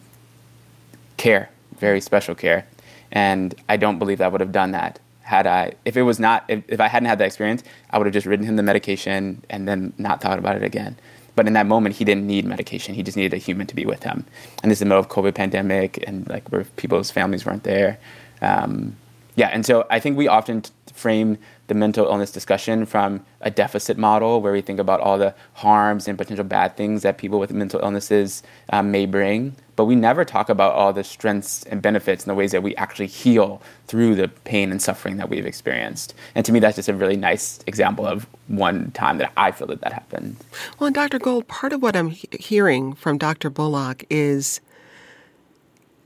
care, 1.17 1.49
very 1.77 2.01
special 2.01 2.35
care, 2.35 2.65
and 3.11 3.53
I 3.69 3.77
don't 3.77 3.99
believe 3.99 4.21
I 4.21 4.27
would 4.27 4.41
have 4.41 4.51
done 4.51 4.71
that 4.71 4.99
had 5.23 5.47
I, 5.47 5.73
if 5.85 5.97
it 5.97 6.03
was 6.03 6.19
not, 6.19 6.43
if, 6.47 6.63
if 6.67 6.79
I 6.79 6.87
hadn't 6.87 7.07
had 7.07 7.17
that 7.19 7.25
experience, 7.25 7.63
I 7.89 7.97
would 7.97 8.05
have 8.05 8.13
just 8.13 8.27
written 8.27 8.45
him 8.45 8.55
the 8.55 8.63
medication 8.63 9.41
and 9.49 9.67
then 9.67 9.93
not 9.97 10.21
thought 10.21 10.37
about 10.37 10.57
it 10.57 10.63
again. 10.63 10.97
But 11.35 11.47
in 11.47 11.53
that 11.53 11.65
moment, 11.65 11.95
he 11.95 12.05
didn't 12.05 12.27
need 12.27 12.45
medication. 12.45 12.93
He 12.93 13.03
just 13.03 13.17
needed 13.17 13.33
a 13.33 13.37
human 13.37 13.67
to 13.67 13.75
be 13.75 13.85
with 13.85 14.03
him. 14.03 14.25
And 14.61 14.71
this 14.71 14.77
is 14.77 14.79
the 14.79 14.85
middle 14.85 14.99
of 14.99 15.09
COVID 15.09 15.33
pandemic, 15.35 16.03
and 16.07 16.27
like 16.29 16.47
where 16.49 16.63
people's 16.75 17.11
families 17.11 17.45
weren't 17.45 17.63
there. 17.63 17.97
Um, 18.41 18.95
yeah, 19.35 19.47
and 19.47 19.65
so 19.65 19.87
I 19.89 19.99
think 19.99 20.17
we 20.17 20.27
often 20.27 20.63
frame 20.93 21.37
the 21.73 21.79
mental 21.79 22.05
illness 22.05 22.31
discussion 22.31 22.85
from 22.85 23.25
a 23.41 23.49
deficit 23.49 23.97
model 23.97 24.41
where 24.41 24.53
we 24.53 24.61
think 24.61 24.79
about 24.79 24.99
all 24.99 25.17
the 25.17 25.33
harms 25.53 26.07
and 26.07 26.19
potential 26.19 26.45
bad 26.45 26.77
things 26.77 27.01
that 27.01 27.17
people 27.17 27.39
with 27.39 27.51
mental 27.51 27.79
illnesses 27.79 28.43
um, 28.71 28.91
may 28.91 29.07
bring. 29.07 29.55
But 29.75 29.85
we 29.85 29.95
never 29.95 30.23
talk 30.23 30.49
about 30.49 30.73
all 30.73 30.93
the 30.93 31.03
strengths 31.03 31.63
and 31.63 31.81
benefits 31.81 32.23
and 32.23 32.29
the 32.29 32.35
ways 32.35 32.51
that 32.51 32.61
we 32.61 32.75
actually 32.75 33.07
heal 33.07 33.59
through 33.87 34.13
the 34.13 34.27
pain 34.27 34.69
and 34.69 34.79
suffering 34.79 35.17
that 35.17 35.29
we've 35.29 35.47
experienced. 35.47 36.13
And 36.35 36.45
to 36.45 36.51
me, 36.51 36.59
that's 36.59 36.75
just 36.75 36.89
a 36.89 36.93
really 36.93 37.17
nice 37.17 37.59
example 37.65 38.05
of 38.05 38.27
one 38.47 38.91
time 38.91 39.17
that 39.17 39.31
I 39.35 39.49
feel 39.49 39.65
that 39.67 39.81
that 39.81 39.93
happened. 39.93 40.35
Well, 40.77 40.85
and 40.87 40.93
Dr. 40.93 41.17
Gold, 41.17 41.47
part 41.47 41.73
of 41.73 41.81
what 41.81 41.95
I'm 41.95 42.11
he- 42.11 42.29
hearing 42.39 42.93
from 42.93 43.17
Dr. 43.17 43.49
Bullock 43.49 44.05
is 44.11 44.61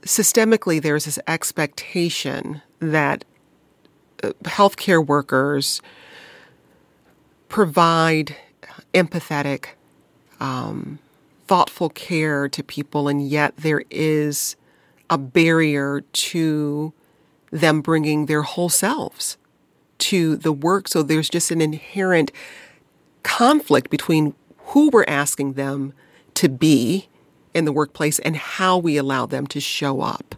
systemically 0.00 0.80
there's 0.80 1.04
this 1.04 1.18
expectation 1.26 2.62
that 2.80 3.26
healthcare 4.44 5.04
workers 5.04 5.80
provide 7.48 8.36
empathetic, 8.94 9.68
um, 10.40 10.98
thoughtful 11.46 11.88
care 11.88 12.48
to 12.48 12.62
people, 12.62 13.08
and 13.08 13.26
yet 13.26 13.56
there 13.56 13.82
is 13.90 14.56
a 15.10 15.18
barrier 15.18 16.02
to 16.12 16.92
them 17.50 17.80
bringing 17.80 18.26
their 18.26 18.42
whole 18.42 18.68
selves 18.68 19.36
to 19.98 20.36
the 20.36 20.52
work. 20.52 20.88
So 20.88 21.02
there's 21.02 21.30
just 21.30 21.50
an 21.50 21.60
inherent 21.60 22.30
conflict 23.22 23.90
between 23.90 24.34
who 24.68 24.90
we're 24.90 25.04
asking 25.08 25.54
them 25.54 25.92
to 26.34 26.48
be 26.48 27.08
in 27.54 27.64
the 27.64 27.72
workplace 27.72 28.18
and 28.20 28.36
how 28.36 28.76
we 28.76 28.96
allow 28.96 29.26
them 29.26 29.46
to 29.48 29.60
show 29.60 30.02
up. 30.02 30.34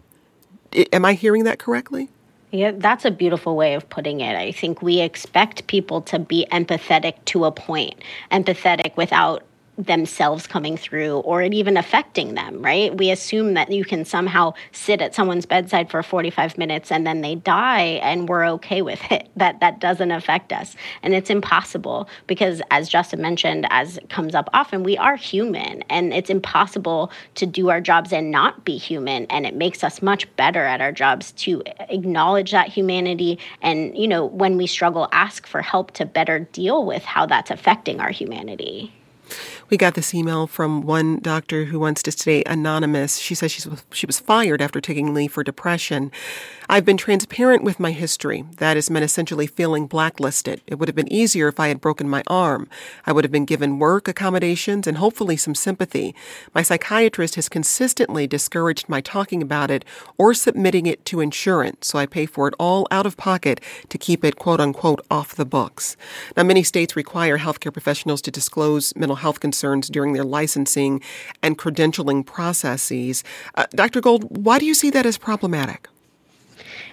Am 0.93 1.03
I 1.03 1.13
hearing 1.13 1.43
that 1.43 1.59
correctly? 1.59 2.09
Yeah, 2.51 2.71
that's 2.75 3.05
a 3.05 3.11
beautiful 3.11 3.55
way 3.55 3.75
of 3.75 3.89
putting 3.89 4.19
it. 4.19 4.35
I 4.35 4.51
think 4.51 4.81
we 4.81 4.99
expect 4.99 5.67
people 5.67 6.01
to 6.03 6.19
be 6.19 6.45
empathetic 6.51 7.23
to 7.25 7.45
a 7.45 7.51
point, 7.51 8.03
empathetic 8.31 8.97
without 8.97 9.43
themselves 9.85 10.47
coming 10.47 10.77
through 10.77 11.17
or 11.19 11.41
it 11.41 11.53
even 11.53 11.77
affecting 11.77 12.35
them, 12.35 12.61
right? 12.61 12.95
We 12.95 13.11
assume 13.11 13.53
that 13.55 13.71
you 13.71 13.83
can 13.83 14.05
somehow 14.05 14.53
sit 14.71 15.01
at 15.01 15.15
someone's 15.15 15.45
bedside 15.45 15.89
for 15.89 16.03
45 16.03 16.57
minutes 16.57 16.91
and 16.91 17.05
then 17.05 17.21
they 17.21 17.35
die 17.35 17.99
and 18.03 18.29
we're 18.29 18.45
okay 18.51 18.81
with 18.81 19.01
it. 19.11 19.27
That 19.41 19.59
that 19.61 19.79
doesn't 19.79 20.11
affect 20.11 20.53
us. 20.53 20.75
And 21.01 21.15
it's 21.15 21.31
impossible 21.31 22.07
because 22.27 22.61
as 22.69 22.89
Justin 22.89 23.21
mentioned 23.21 23.65
as 23.71 23.97
comes 24.09 24.35
up 24.35 24.49
often, 24.53 24.83
we 24.83 24.97
are 24.97 25.15
human 25.15 25.81
and 25.89 26.13
it's 26.13 26.29
impossible 26.29 27.11
to 27.35 27.47
do 27.47 27.69
our 27.69 27.81
jobs 27.81 28.13
and 28.13 28.29
not 28.29 28.65
be 28.65 28.77
human 28.77 29.25
and 29.27 29.47
it 29.47 29.55
makes 29.55 29.83
us 29.83 30.01
much 30.01 30.33
better 30.35 30.63
at 30.63 30.79
our 30.79 30.91
jobs 30.91 31.31
to 31.33 31.63
acknowledge 31.89 32.51
that 32.51 32.67
humanity 32.67 33.39
and 33.63 33.97
you 33.97 34.07
know 34.07 34.25
when 34.25 34.57
we 34.57 34.67
struggle 34.67 35.07
ask 35.11 35.47
for 35.47 35.61
help 35.61 35.91
to 35.91 36.05
better 36.05 36.39
deal 36.39 36.85
with 36.85 37.03
how 37.03 37.25
that's 37.25 37.49
affecting 37.51 37.99
our 37.99 38.11
humanity. 38.11 38.93
We 39.71 39.77
got 39.77 39.93
this 39.93 40.13
email 40.13 40.47
from 40.47 40.81
one 40.81 41.19
doctor 41.19 41.63
who 41.63 41.79
wants 41.79 42.03
to 42.03 42.11
stay 42.11 42.43
anonymous. 42.45 43.15
She 43.15 43.33
says 43.33 43.53
she's, 43.53 43.65
she 43.93 44.05
was 44.05 44.19
fired 44.19 44.61
after 44.61 44.81
taking 44.81 45.13
leave 45.13 45.31
for 45.31 45.45
depression. 45.45 46.11
I've 46.67 46.83
been 46.83 46.97
transparent 46.97 47.63
with 47.63 47.79
my 47.79 47.91
history. 47.91 48.43
That 48.57 48.75
has 48.75 48.89
meant 48.89 49.05
essentially 49.05 49.47
feeling 49.47 49.87
blacklisted. 49.87 50.61
It 50.67 50.75
would 50.75 50.89
have 50.89 50.95
been 50.95 51.11
easier 51.11 51.47
if 51.47 51.57
I 51.57 51.69
had 51.69 51.79
broken 51.79 52.09
my 52.09 52.21
arm. 52.27 52.67
I 53.05 53.13
would 53.13 53.23
have 53.23 53.31
been 53.31 53.45
given 53.45 53.79
work 53.79 54.09
accommodations 54.09 54.87
and 54.87 54.97
hopefully 54.97 55.37
some 55.37 55.55
sympathy. 55.55 56.13
My 56.53 56.63
psychiatrist 56.63 57.35
has 57.35 57.47
consistently 57.47 58.27
discouraged 58.27 58.89
my 58.89 58.99
talking 58.99 59.41
about 59.41 59.71
it 59.71 59.85
or 60.17 60.33
submitting 60.33 60.85
it 60.85 61.05
to 61.05 61.21
insurance, 61.21 61.87
so 61.87 61.97
I 61.97 62.07
pay 62.07 62.25
for 62.25 62.49
it 62.49 62.53
all 62.59 62.87
out 62.91 63.05
of 63.05 63.15
pocket 63.15 63.61
to 63.87 63.97
keep 63.97 64.25
it 64.25 64.35
quote 64.35 64.59
unquote 64.59 64.99
off 65.09 65.33
the 65.33 65.45
books. 65.45 65.95
Now, 66.35 66.43
many 66.43 66.63
states 66.63 66.97
require 66.97 67.37
healthcare 67.37 67.71
professionals 67.71 68.21
to 68.23 68.31
disclose 68.31 68.93
mental 68.97 69.15
health 69.15 69.39
concerns 69.39 69.60
during 69.61 70.13
their 70.13 70.23
licensing 70.23 71.01
and 71.41 71.57
credentialing 71.57 72.25
processes. 72.25 73.23
Uh, 73.55 73.65
Dr. 73.71 74.01
Gold, 74.01 74.45
why 74.45 74.59
do 74.59 74.65
you 74.65 74.73
see 74.73 74.89
that 74.89 75.05
as 75.05 75.17
problematic? 75.17 75.87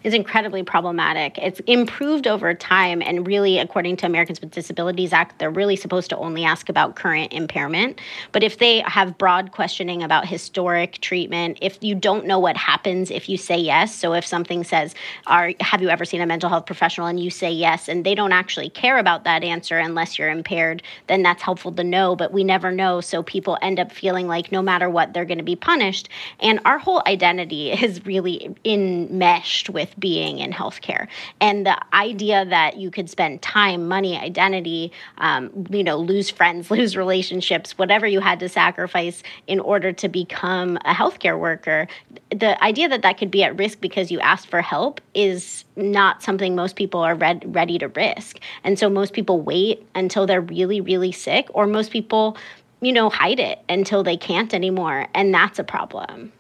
Is 0.04 0.14
incredibly 0.14 0.62
problematic. 0.62 1.38
It's 1.38 1.61
improved 1.61 2.26
over 2.26 2.54
time, 2.54 3.02
and 3.02 3.26
really, 3.26 3.58
according 3.58 3.96
to 3.98 4.06
Americans 4.06 4.40
with 4.40 4.50
Disabilities 4.50 5.12
Act, 5.12 5.38
they're 5.38 5.50
really 5.50 5.76
supposed 5.76 6.11
to 6.11 6.16
only 6.16 6.44
ask 6.44 6.68
about 6.68 6.96
current 6.96 7.32
impairment. 7.32 8.00
But 8.32 8.42
if 8.42 8.58
they 8.58 8.80
have 8.80 9.18
broad 9.18 9.52
questioning 9.52 10.02
about 10.02 10.26
historic 10.26 11.00
treatment, 11.00 11.58
if 11.61 11.78
you 11.82 11.94
don't 11.94 12.26
know 12.26 12.38
what 12.38 12.56
happens 12.56 13.11
if 13.11 13.28
you 13.28 13.37
say 13.37 13.58
yes, 13.58 13.94
so 13.94 14.12
if 14.14 14.24
something 14.26 14.64
says, 14.64 14.94
"Are 15.26 15.52
have 15.61 15.82
you 15.82 15.88
ever 15.88 16.04
seen 16.04 16.20
a 16.20 16.26
mental 16.26 16.48
health 16.48 16.66
professional?" 16.66 17.06
and 17.06 17.20
you 17.20 17.30
say 17.30 17.50
yes, 17.50 17.88
and 17.88 18.04
they 18.04 18.14
don't 18.14 18.32
actually 18.32 18.70
care 18.70 18.98
about 18.98 19.24
that 19.24 19.44
answer 19.44 19.78
unless 19.78 20.18
you're 20.18 20.30
impaired, 20.30 20.82
then 21.06 21.22
that's 21.22 21.42
helpful 21.42 21.72
to 21.72 21.84
know. 21.84 22.16
But 22.16 22.32
we 22.32 22.44
never 22.44 22.70
know, 22.70 23.00
so 23.00 23.22
people 23.22 23.58
end 23.62 23.80
up 23.80 23.92
feeling 23.92 24.26
like 24.28 24.52
no 24.52 24.62
matter 24.62 24.88
what, 24.88 25.12
they're 25.12 25.24
going 25.24 25.38
to 25.38 25.44
be 25.44 25.56
punished. 25.56 26.08
And 26.40 26.61
our 26.64 26.78
whole 26.78 27.02
identity 27.06 27.72
is 27.72 28.04
really 28.06 28.54
enmeshed 28.64 29.70
with 29.70 29.88
with 29.88 30.01
being 30.01 30.38
in 30.38 30.53
healthcare. 30.53 31.07
And 31.40 31.66
the 31.66 31.79
idea 31.94 32.44
that 32.44 32.77
you 32.77 32.90
could 32.90 33.09
spend 33.11 33.42
time, 33.42 33.88
money, 33.88 34.18
identity, 34.18 34.92
um, 35.18 35.66
you 35.70 35.83
know, 35.83 35.96
lose 35.96 36.31
friends, 36.31 36.70
lose 36.79 36.96
relationships, 36.96 37.77
whatever 37.79 38.07
you 38.07 38.20
had 38.20 38.40
to 38.40 38.48
sacrifice 38.48 39.22
in 39.46 39.61
order 39.61 39.92
to 39.92 40.09
become 40.09 40.77
a 40.85 40.92
healthcare 40.92 41.38
worker, 41.38 41.88
the 42.31 42.62
idea 42.62 42.88
that 42.88 43.03
that 43.03 43.18
could 43.18 43.31
be 43.31 43.42
at 43.42 43.57
risk 43.59 43.81
because 43.81 44.11
you 44.11 44.20
asked 44.20 44.48
for 44.48 44.61
help 44.61 45.01
is 45.14 45.64
not 45.77 46.22
something 46.22 46.55
most 46.55 46.77
people 46.77 47.01
are 47.01 47.14
read, 47.14 47.42
ready 47.55 47.79
to 47.79 47.88
risk. 47.88 48.38
And 48.64 48.79
so 48.79 48.88
most 48.90 49.12
people 49.12 49.40
wait 49.40 49.87
until 49.94 50.27
they're 50.27 50.40
really, 50.40 50.81
really 50.81 51.12
sick, 51.12 51.48
or 51.55 51.66
most 51.66 51.90
people 51.90 52.37
you 52.81 52.92
know, 52.92 53.11
hide 53.11 53.40
it 53.40 53.59
until 53.68 54.05
they 54.05 54.16
can't 54.16 54.55
anymore. 54.55 55.09
And 55.12 55.35
that's 55.35 55.59
a 55.59 55.64
problem. 55.64 56.33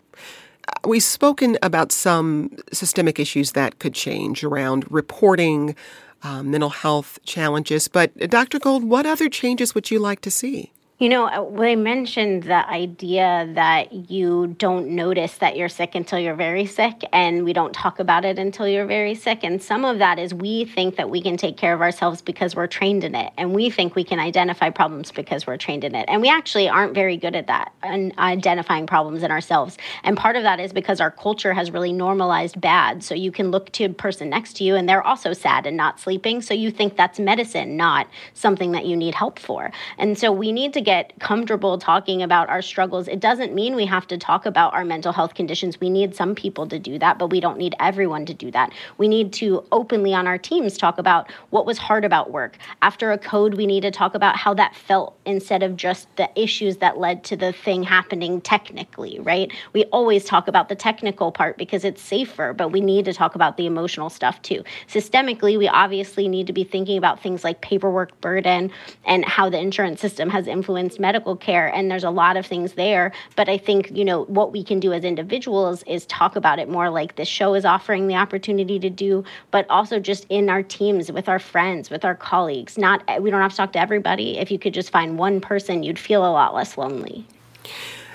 We've 0.84 1.02
spoken 1.02 1.58
about 1.62 1.92
some 1.92 2.56
systemic 2.72 3.18
issues 3.18 3.52
that 3.52 3.78
could 3.78 3.94
change 3.94 4.44
around 4.44 4.90
reporting 4.90 5.74
um, 6.22 6.50
mental 6.50 6.70
health 6.70 7.18
challenges, 7.24 7.88
but 7.88 8.16
Dr. 8.30 8.58
Gold, 8.58 8.84
what 8.84 9.06
other 9.06 9.28
changes 9.28 9.74
would 9.74 9.90
you 9.90 9.98
like 9.98 10.20
to 10.22 10.30
see? 10.30 10.72
You 11.00 11.08
know, 11.08 11.26
uh, 11.26 11.48
they 11.56 11.76
mentioned 11.76 12.42
the 12.42 12.68
idea 12.68 13.48
that 13.54 14.10
you 14.10 14.48
don't 14.58 14.88
notice 14.88 15.38
that 15.38 15.56
you're 15.56 15.68
sick 15.68 15.94
until 15.94 16.18
you're 16.18 16.34
very 16.34 16.66
sick, 16.66 17.04
and 17.12 17.44
we 17.44 17.52
don't 17.52 17.72
talk 17.72 18.00
about 18.00 18.24
it 18.24 18.36
until 18.36 18.66
you're 18.66 18.84
very 18.84 19.14
sick. 19.14 19.44
And 19.44 19.62
some 19.62 19.84
of 19.84 20.00
that 20.00 20.18
is 20.18 20.34
we 20.34 20.64
think 20.64 20.96
that 20.96 21.08
we 21.08 21.22
can 21.22 21.36
take 21.36 21.56
care 21.56 21.72
of 21.72 21.80
ourselves 21.80 22.20
because 22.20 22.56
we're 22.56 22.66
trained 22.66 23.04
in 23.04 23.14
it, 23.14 23.32
and 23.38 23.54
we 23.54 23.70
think 23.70 23.94
we 23.94 24.02
can 24.02 24.18
identify 24.18 24.70
problems 24.70 25.12
because 25.12 25.46
we're 25.46 25.56
trained 25.56 25.84
in 25.84 25.94
it. 25.94 26.04
And 26.08 26.20
we 26.20 26.28
actually 26.28 26.68
aren't 26.68 26.94
very 26.94 27.16
good 27.16 27.36
at 27.36 27.46
that, 27.46 27.72
and 27.84 28.12
identifying 28.18 28.88
problems 28.88 29.22
in 29.22 29.30
ourselves. 29.30 29.78
And 30.02 30.16
part 30.16 30.34
of 30.34 30.42
that 30.42 30.58
is 30.58 30.72
because 30.72 31.00
our 31.00 31.12
culture 31.12 31.54
has 31.54 31.70
really 31.70 31.92
normalized 31.92 32.60
bad. 32.60 33.04
So 33.04 33.14
you 33.14 33.30
can 33.30 33.52
look 33.52 33.70
to 33.74 33.84
a 33.84 33.90
person 33.90 34.30
next 34.30 34.54
to 34.54 34.64
you, 34.64 34.74
and 34.74 34.88
they're 34.88 35.06
also 35.06 35.32
sad 35.32 35.64
and 35.64 35.76
not 35.76 36.00
sleeping. 36.00 36.42
So 36.42 36.54
you 36.54 36.72
think 36.72 36.96
that's 36.96 37.20
medicine, 37.20 37.76
not 37.76 38.08
something 38.34 38.72
that 38.72 38.84
you 38.84 38.96
need 38.96 39.14
help 39.14 39.38
for. 39.38 39.70
And 39.96 40.18
so 40.18 40.32
we 40.32 40.50
need 40.50 40.72
to 40.72 40.87
get 40.88 41.12
comfortable 41.20 41.76
talking 41.76 42.22
about 42.22 42.48
our 42.48 42.62
struggles. 42.62 43.08
It 43.08 43.20
doesn't 43.20 43.52
mean 43.52 43.76
we 43.76 43.84
have 43.84 44.06
to 44.06 44.16
talk 44.16 44.46
about 44.46 44.72
our 44.72 44.86
mental 44.86 45.12
health 45.12 45.34
conditions. 45.34 45.78
We 45.78 45.90
need 45.90 46.16
some 46.16 46.34
people 46.34 46.66
to 46.66 46.78
do 46.78 46.98
that, 46.98 47.18
but 47.18 47.28
we 47.28 47.40
don't 47.40 47.58
need 47.58 47.74
everyone 47.78 48.24
to 48.24 48.32
do 48.32 48.50
that. 48.52 48.72
We 48.96 49.06
need 49.06 49.30
to 49.34 49.62
openly 49.70 50.14
on 50.14 50.26
our 50.26 50.38
teams 50.38 50.78
talk 50.78 50.96
about 50.96 51.30
what 51.50 51.66
was 51.66 51.76
hard 51.76 52.06
about 52.06 52.30
work. 52.30 52.56
After 52.80 53.12
a 53.12 53.18
code, 53.18 53.52
we 53.52 53.66
need 53.66 53.82
to 53.82 53.90
talk 53.90 54.14
about 54.14 54.38
how 54.38 54.54
that 54.54 54.74
felt 54.74 55.14
instead 55.26 55.62
of 55.62 55.76
just 55.76 56.08
the 56.16 56.30
issues 56.34 56.78
that 56.78 56.96
led 56.96 57.22
to 57.24 57.36
the 57.36 57.52
thing 57.52 57.82
happening 57.82 58.40
technically, 58.40 59.20
right? 59.20 59.52
We 59.74 59.84
always 59.92 60.24
talk 60.24 60.48
about 60.48 60.70
the 60.70 60.74
technical 60.74 61.30
part 61.30 61.58
because 61.58 61.84
it's 61.84 62.00
safer, 62.00 62.54
but 62.54 62.70
we 62.70 62.80
need 62.80 63.04
to 63.04 63.12
talk 63.12 63.34
about 63.34 63.58
the 63.58 63.66
emotional 63.66 64.08
stuff 64.08 64.40
too. 64.40 64.64
Systemically, 64.88 65.58
we 65.58 65.68
obviously 65.68 66.28
need 66.28 66.46
to 66.46 66.54
be 66.54 66.64
thinking 66.64 66.96
about 66.96 67.22
things 67.22 67.44
like 67.44 67.60
paperwork 67.60 68.18
burden 68.22 68.70
and 69.04 69.22
how 69.26 69.50
the 69.50 69.58
insurance 69.58 70.00
system 70.00 70.30
has 70.30 70.46
influenced 70.46 70.77
influenced 70.78 71.00
medical 71.00 71.36
care 71.36 71.74
and 71.74 71.90
there's 71.90 72.04
a 72.04 72.10
lot 72.10 72.36
of 72.36 72.46
things 72.46 72.74
there. 72.74 73.12
But 73.36 73.48
i 73.48 73.58
think 73.58 73.90
you 73.92 74.04
know 74.04 74.24
what 74.24 74.52
we 74.52 74.62
can 74.62 74.80
do 74.80 74.92
as 74.92 75.04
individuals 75.04 75.82
is 75.86 76.06
talk 76.06 76.36
about 76.36 76.58
it 76.58 76.68
more 76.68 76.90
like 76.90 77.16
this 77.16 77.28
show 77.28 77.54
is 77.54 77.64
offering 77.64 78.06
the 78.06 78.14
opportunity 78.14 78.78
to 78.78 78.90
do 78.90 79.24
but 79.50 79.68
also 79.68 79.98
just 79.98 80.26
in 80.28 80.48
our 80.48 80.62
teams 80.62 81.10
with 81.10 81.28
our 81.28 81.38
friends 81.38 81.90
with 81.90 82.04
our 82.04 82.14
colleagues. 82.14 82.78
Not 82.78 83.02
we 83.22 83.30
don't 83.30 83.40
have 83.40 83.52
to 83.52 83.56
talk 83.56 83.72
to 83.72 83.80
everybody. 83.80 84.38
If 84.38 84.50
you 84.50 84.58
could 84.58 84.74
just 84.74 84.90
find 84.90 85.18
one 85.18 85.40
person 85.40 85.82
you'd 85.82 85.98
feel 85.98 86.22
a 86.24 86.32
lot 86.32 86.54
less 86.54 86.78
lonely 86.78 87.26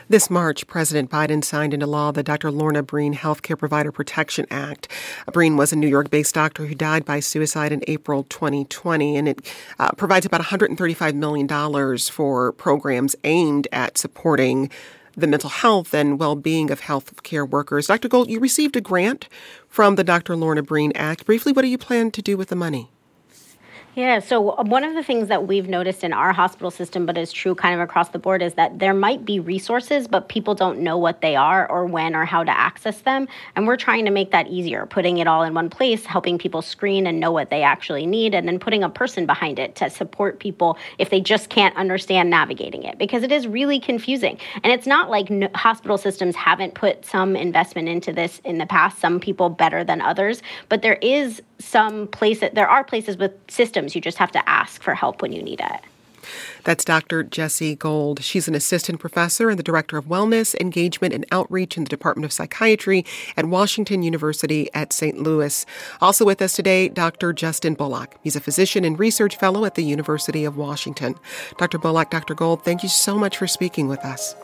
this 0.09 0.29
March, 0.29 0.67
President 0.67 1.09
Biden 1.09 1.43
signed 1.43 1.73
into 1.73 1.87
law 1.87 2.11
the 2.11 2.23
Dr. 2.23 2.51
Lorna 2.51 2.83
Breen 2.83 3.13
Healthcare 3.13 3.57
Provider 3.57 3.91
Protection 3.91 4.45
Act. 4.51 4.87
Breen 5.31 5.57
was 5.57 5.71
a 5.71 5.75
New 5.75 5.87
York 5.87 6.09
based 6.09 6.35
doctor 6.35 6.65
who 6.65 6.75
died 6.75 7.05
by 7.05 7.19
suicide 7.19 7.71
in 7.71 7.83
April 7.87 8.23
2020, 8.23 9.17
and 9.17 9.27
it 9.27 9.53
uh, 9.79 9.91
provides 9.91 10.25
about 10.25 10.41
$135 10.41 11.13
million 11.13 11.97
for 11.97 12.51
programs 12.53 13.15
aimed 13.23 13.67
at 13.71 13.97
supporting 13.97 14.69
the 15.15 15.27
mental 15.27 15.49
health 15.49 15.93
and 15.93 16.19
well 16.19 16.35
being 16.35 16.71
of 16.71 16.81
health 16.81 17.23
care 17.23 17.45
workers. 17.45 17.87
Dr. 17.87 18.07
Gold, 18.07 18.29
you 18.29 18.39
received 18.39 18.75
a 18.75 18.81
grant 18.81 19.27
from 19.67 19.95
the 19.95 20.03
Dr. 20.03 20.35
Lorna 20.35 20.63
Breen 20.63 20.91
Act. 20.95 21.25
Briefly, 21.25 21.53
what 21.53 21.61
do 21.61 21.67
you 21.67 21.77
plan 21.77 22.11
to 22.11 22.21
do 22.21 22.35
with 22.35 22.49
the 22.49 22.55
money? 22.55 22.92
Yeah, 23.95 24.17
so 24.21 24.49
uh, 24.49 24.63
one 24.63 24.83
of 24.83 24.95
the 24.95 25.03
things 25.03 25.27
that 25.27 25.45
we've 25.45 25.69
noticed 25.69 26.03
in 26.03 26.13
our 26.13 26.33
hospital 26.33 26.71
system, 26.71 27.05
but 27.05 27.15
is 27.15 27.31
true 27.31 27.53
kind 27.53 27.75
of 27.75 27.81
across 27.81 28.09
the 28.09 28.17
board, 28.17 28.41
is 28.41 28.55
that 28.55 28.79
there 28.79 28.93
might 28.93 29.23
be 29.23 29.39
resources, 29.39 30.07
but 30.07 30.29
people 30.29 30.55
don't 30.55 30.79
know 30.79 30.97
what 30.97 31.21
they 31.21 31.35
are 31.35 31.69
or 31.69 31.85
when 31.85 32.15
or 32.15 32.25
how 32.25 32.43
to 32.43 32.49
access 32.49 33.01
them. 33.01 33.27
And 33.55 33.67
we're 33.67 33.77
trying 33.77 34.05
to 34.05 34.11
make 34.11 34.31
that 34.31 34.47
easier, 34.47 34.87
putting 34.87 35.19
it 35.19 35.27
all 35.27 35.43
in 35.43 35.53
one 35.53 35.69
place, 35.69 36.05
helping 36.05 36.39
people 36.39 36.63
screen 36.63 37.05
and 37.05 37.19
know 37.19 37.31
what 37.31 37.51
they 37.51 37.61
actually 37.61 38.07
need, 38.07 38.33
and 38.33 38.47
then 38.47 38.57
putting 38.57 38.83
a 38.83 38.89
person 38.89 39.27
behind 39.27 39.59
it 39.59 39.75
to 39.75 39.91
support 39.91 40.39
people 40.39 40.75
if 40.97 41.11
they 41.11 41.21
just 41.21 41.51
can't 41.51 41.75
understand 41.75 42.31
navigating 42.31 42.81
it, 42.81 42.97
because 42.97 43.21
it 43.21 43.31
is 43.31 43.47
really 43.47 43.79
confusing. 43.79 44.39
And 44.63 44.73
it's 44.73 44.87
not 44.87 45.11
like 45.11 45.29
no, 45.29 45.49
hospital 45.53 45.99
systems 45.99 46.35
haven't 46.35 46.73
put 46.73 47.05
some 47.05 47.35
investment 47.35 47.89
into 47.89 48.11
this 48.11 48.41
in 48.43 48.57
the 48.57 48.65
past, 48.65 48.97
some 48.97 49.19
people 49.19 49.49
better 49.49 49.83
than 49.83 50.01
others, 50.01 50.41
but 50.67 50.81
there 50.81 50.97
is 51.03 51.43
some 51.63 52.07
places, 52.07 52.49
there 52.53 52.69
are 52.69 52.83
places 52.83 53.17
with 53.17 53.33
systems. 53.49 53.95
You 53.95 54.01
just 54.01 54.17
have 54.17 54.31
to 54.33 54.49
ask 54.49 54.81
for 54.81 54.93
help 54.93 55.21
when 55.21 55.31
you 55.31 55.41
need 55.41 55.59
it. 55.59 55.81
That's 56.63 56.85
Dr. 56.85 57.23
Jessie 57.23 57.75
Gold. 57.75 58.23
She's 58.23 58.47
an 58.47 58.55
assistant 58.55 58.99
professor 58.99 59.49
and 59.49 59.59
the 59.59 59.63
director 59.63 59.97
of 59.97 60.05
wellness, 60.05 60.55
engagement, 60.59 61.13
and 61.13 61.25
outreach 61.31 61.77
in 61.77 61.83
the 61.83 61.89
Department 61.89 62.25
of 62.25 62.31
Psychiatry 62.31 63.05
at 63.35 63.45
Washington 63.45 64.03
University 64.03 64.69
at 64.73 64.93
St. 64.93 65.17
Louis. 65.17 65.65
Also 66.01 66.23
with 66.23 66.41
us 66.41 66.53
today, 66.53 66.87
Dr. 66.87 67.33
Justin 67.33 67.73
Bullock. 67.73 68.15
He's 68.23 68.35
a 68.35 68.41
physician 68.41 68.85
and 68.85 68.97
research 68.97 69.37
fellow 69.37 69.65
at 69.65 69.75
the 69.75 69.83
University 69.83 70.45
of 70.45 70.55
Washington. 70.55 71.15
Dr. 71.57 71.77
Bullock, 71.77 72.09
Dr. 72.09 72.35
Gold, 72.35 72.63
thank 72.63 72.83
you 72.83 72.89
so 72.89 73.17
much 73.17 73.37
for 73.37 73.47
speaking 73.47 73.87
with 73.87 74.05
us. 74.05 74.35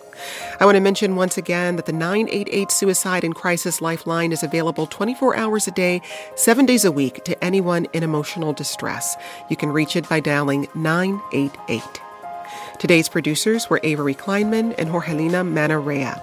I 0.59 0.65
want 0.65 0.75
to 0.75 0.81
mention 0.81 1.15
once 1.15 1.37
again 1.37 1.75
that 1.75 1.85
the 1.85 1.93
988 1.93 2.71
Suicide 2.71 3.23
and 3.23 3.35
Crisis 3.35 3.81
Lifeline 3.81 4.31
is 4.31 4.43
available 4.43 4.87
24 4.87 5.37
hours 5.37 5.67
a 5.67 5.71
day, 5.71 6.01
seven 6.35 6.65
days 6.65 6.85
a 6.85 6.91
week 6.91 7.23
to 7.25 7.43
anyone 7.43 7.85
in 7.93 8.03
emotional 8.03 8.53
distress. 8.53 9.15
You 9.49 9.55
can 9.55 9.71
reach 9.71 9.95
it 9.95 10.07
by 10.09 10.19
dialing 10.19 10.67
988. 10.75 11.81
Today's 12.79 13.09
producers 13.09 13.69
were 13.69 13.81
Avery 13.83 14.15
Kleinman 14.15 14.73
and 14.77 14.89
Jorgelina 14.89 15.45
Manna-Rea. 15.45 16.13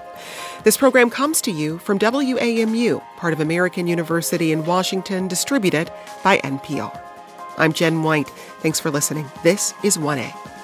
This 0.64 0.76
program 0.76 1.10
comes 1.10 1.40
to 1.42 1.50
you 1.50 1.78
from 1.78 1.98
WAMU, 1.98 3.02
part 3.18 3.32
of 3.32 3.40
American 3.40 3.86
University 3.86 4.52
in 4.52 4.64
Washington, 4.64 5.28
distributed 5.28 5.92
by 6.24 6.38
NPR. 6.38 6.98
I'm 7.58 7.72
Jen 7.72 8.02
White. 8.02 8.28
Thanks 8.60 8.80
for 8.80 8.90
listening. 8.90 9.26
This 9.42 9.74
is 9.82 9.96
1A. 9.96 10.55